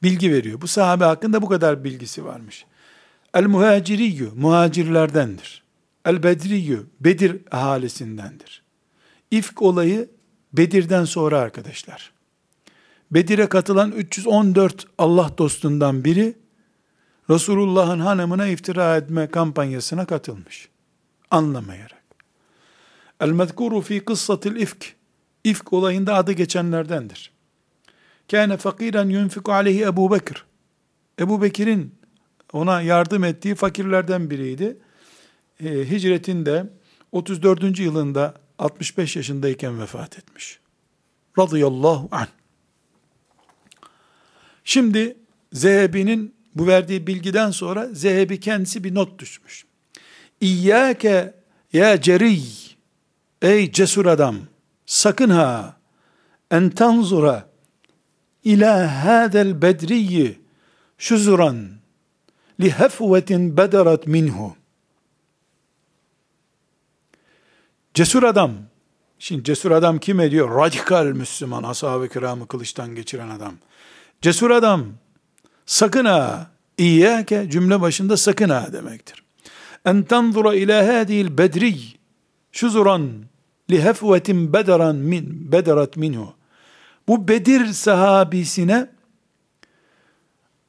[0.03, 0.61] Bilgi veriyor.
[0.61, 2.65] Bu sahabe hakkında bu kadar bilgisi varmış.
[3.33, 5.63] El muhaciriyyü, muhacirlerdendir.
[6.05, 8.63] El bedriyyü, Bedir ahalisindendir.
[9.31, 10.09] İfk olayı
[10.53, 12.11] Bedir'den sonra arkadaşlar.
[13.11, 16.35] Bedir'e katılan 314 Allah dostundan biri,
[17.29, 20.69] Resulullah'ın hanımına iftira etme kampanyasına katılmış.
[21.31, 21.98] Anlamayarak.
[23.19, 24.95] El mezkuru fi kıssatil ifk.
[25.43, 27.31] İfk olayında adı geçenlerdendir.
[28.31, 30.45] Kâne fakiren yunfiku aleyhi Ebu Bekir.
[31.19, 31.95] Ebu Bekir'in
[32.53, 34.77] ona yardım ettiği fakirlerden biriydi.
[35.63, 36.69] E, hicretin de
[37.11, 37.79] 34.
[37.79, 40.59] yılında 65 yaşındayken vefat etmiş.
[41.39, 42.27] Radıyallahu anh.
[44.63, 45.17] Şimdi
[45.53, 49.65] Zehebi'nin bu verdiği bilgiden sonra Zehebi kendisi bir not düşmüş.
[50.41, 51.33] İyyâke
[51.73, 52.68] ya ceriy
[53.41, 54.37] ey cesur adam
[54.85, 55.79] sakın ha.
[56.51, 57.49] En tanzura
[58.43, 60.39] ila hadel bedriyyi
[60.97, 61.69] şuzuran
[62.61, 64.55] li hefvetin bederat minhu.
[67.93, 68.51] Cesur adam
[69.19, 70.55] şimdi cesur adam kim ediyor?
[70.55, 73.53] Radikal Müslüman ashab-ı kiramı kılıçtan geçiren adam.
[74.21, 74.85] Cesur adam
[75.65, 79.23] sakın ha İyyâke cümle başında sakın ha demektir.
[79.85, 81.98] En tanzura ila hadil bedri
[82.51, 83.25] şuzuran
[83.71, 86.33] li hefvetin bederan min bederat minhu.
[87.07, 88.89] Bu Bedir sahabisine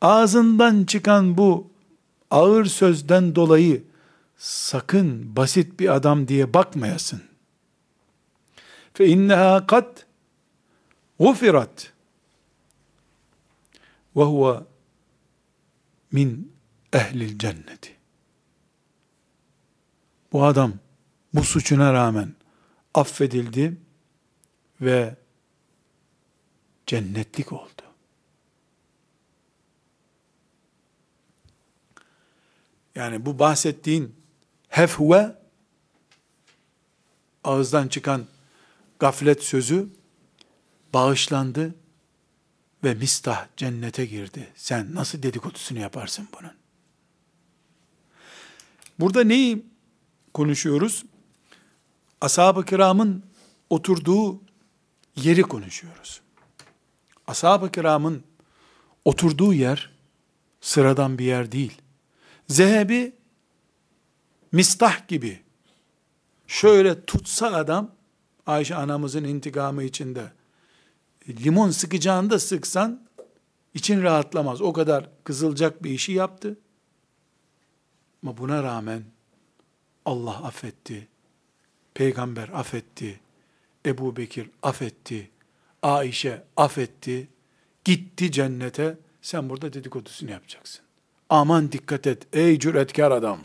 [0.01, 1.71] ağzından çıkan bu
[2.31, 3.83] ağır sözden dolayı
[4.37, 7.23] sakın basit bir adam diye bakmayasın.
[8.95, 9.99] Fe inneha kad
[11.19, 11.93] gufirat
[14.17, 14.61] ve huve
[16.13, 16.53] min
[16.93, 17.97] ehlil cenneti.
[20.33, 20.73] Bu adam
[21.35, 22.35] bu suçuna rağmen
[22.95, 23.77] affedildi
[24.81, 25.17] ve
[26.87, 27.83] cennetlik oldu.
[32.95, 34.15] Yani bu bahsettiğin
[34.69, 35.37] hefve
[37.45, 38.27] ağızdan çıkan
[38.99, 39.89] gaflet sözü
[40.95, 41.75] bağışlandı
[42.85, 44.53] ve mistah cennete girdi.
[44.55, 46.53] Sen nasıl dedikodusunu yaparsın bunun?
[48.99, 49.67] Burada neyi
[50.35, 51.05] konuşuyoruz?
[52.21, 53.23] Ashab-ı kiramın
[53.71, 54.41] oturduğu
[55.17, 56.21] yeri konuşuyoruz.
[57.27, 58.25] Ashab-ı kiramın
[59.05, 59.91] oturduğu yer
[60.61, 61.83] sıradan bir yer değil.
[62.49, 63.13] Zehebi
[64.53, 65.43] mistah gibi
[66.47, 67.91] şöyle tutsa adam
[68.47, 70.33] Ayşe anamızın intikamı içinde
[71.29, 73.07] limon sıkacağında sıksan
[73.75, 74.63] için rahatlamaz.
[74.63, 76.59] O kadar kızılacak bir işi yaptı.
[78.23, 79.05] Ama buna rağmen
[80.05, 81.09] Allah affetti.
[81.95, 83.21] Peygamber affetti.
[83.87, 85.31] Ebu Bekir affetti.
[85.83, 87.29] Ayşe affetti.
[87.85, 88.99] Gitti cennete.
[89.23, 90.85] Sen burada dedikodusunu yapacaksın.
[91.29, 93.41] Aman dikkat et ey cüretkar adam.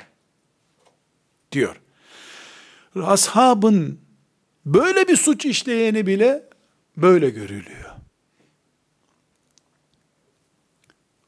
[1.51, 1.81] Diyor.
[3.03, 3.99] Ashabın
[4.65, 6.49] böyle bir suç işleyeni bile
[6.97, 7.91] böyle görülüyor.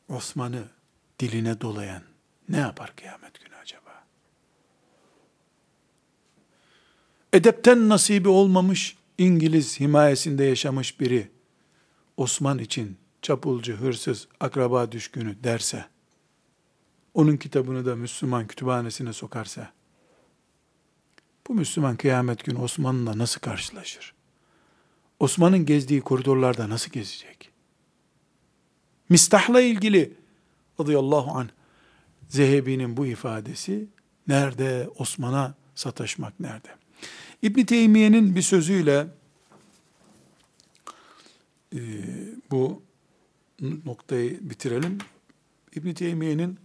[0.09, 0.63] Osman'ı
[1.20, 2.03] diline dolayan
[2.49, 4.03] ne yapar kıyamet günü acaba?
[7.38, 11.31] Edepten nasibi olmamış İngiliz himayesinde yaşamış biri
[12.17, 15.85] Osman için çapulcu, hırsız, akraba düşkünü derse,
[17.13, 19.71] onun kitabını da Müslüman kütüphanesine sokarsa,
[21.47, 24.13] bu Müslüman kıyamet günü Osman'la nasıl karşılaşır?
[25.19, 27.51] Osman'ın gezdiği koridorlarda nasıl gezecek?
[29.09, 30.13] Mistah'la ilgili
[30.79, 31.49] radıyallahu anh
[32.29, 33.88] Zehebi'nin bu ifadesi
[34.27, 34.89] nerede?
[34.95, 36.86] Osman'a sataşmak nerede?
[37.41, 39.07] İbn Teymiye'nin bir sözüyle
[41.73, 41.79] e,
[42.51, 42.81] bu
[43.85, 44.97] noktayı bitirelim.
[45.75, 46.59] İbn Teymiye'nin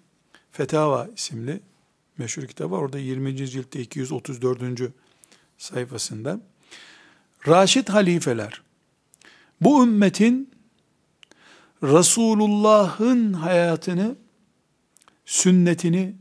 [0.52, 1.60] Fetava isimli
[2.18, 2.78] meşhur kitabı var.
[2.78, 3.36] Orada 20.
[3.36, 4.92] ciltte 234.
[5.58, 6.40] sayfasında
[7.48, 8.62] Raşid halifeler
[9.60, 10.50] bu ümmetin
[11.82, 14.16] Resulullah'ın hayatını,
[15.26, 16.14] sünnetini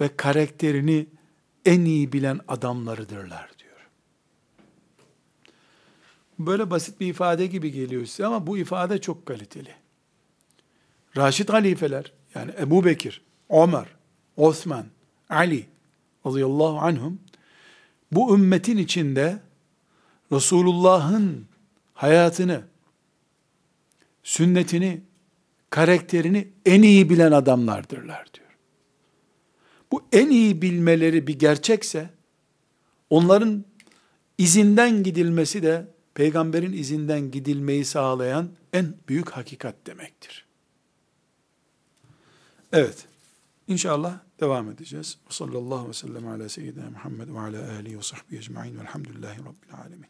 [0.00, 1.06] ve karakterini
[1.64, 3.51] en iyi bilen adamlarıdırlar.
[6.46, 9.74] Böyle basit bir ifade gibi geliyor size ama bu ifade çok kaliteli.
[11.16, 13.86] Raşid halifeler yani Ebu Bekir, Ömer,
[14.36, 14.86] Osman,
[15.28, 15.66] Ali
[16.26, 17.20] radıyallahu anhum
[18.12, 19.40] bu ümmetin içinde
[20.32, 21.46] Resulullah'ın
[21.94, 22.62] hayatını,
[24.22, 25.02] sünnetini,
[25.70, 28.48] karakterini en iyi bilen adamlardırlar diyor.
[29.92, 32.10] Bu en iyi bilmeleri bir gerçekse,
[33.10, 33.64] onların
[34.38, 40.46] izinden gidilmesi de peygamberin izinden gidilmeyi sağlayan en büyük hakikat demektir.
[42.72, 43.06] Evet.
[43.68, 45.18] İnşallah devam edeceğiz.
[45.28, 49.74] Sallallahu aleyhi ve sellem ala seyyidina Muhammed ve ala alihi ve sahbihi ecma'in velhamdülillahi rabbil
[49.84, 50.06] alemin.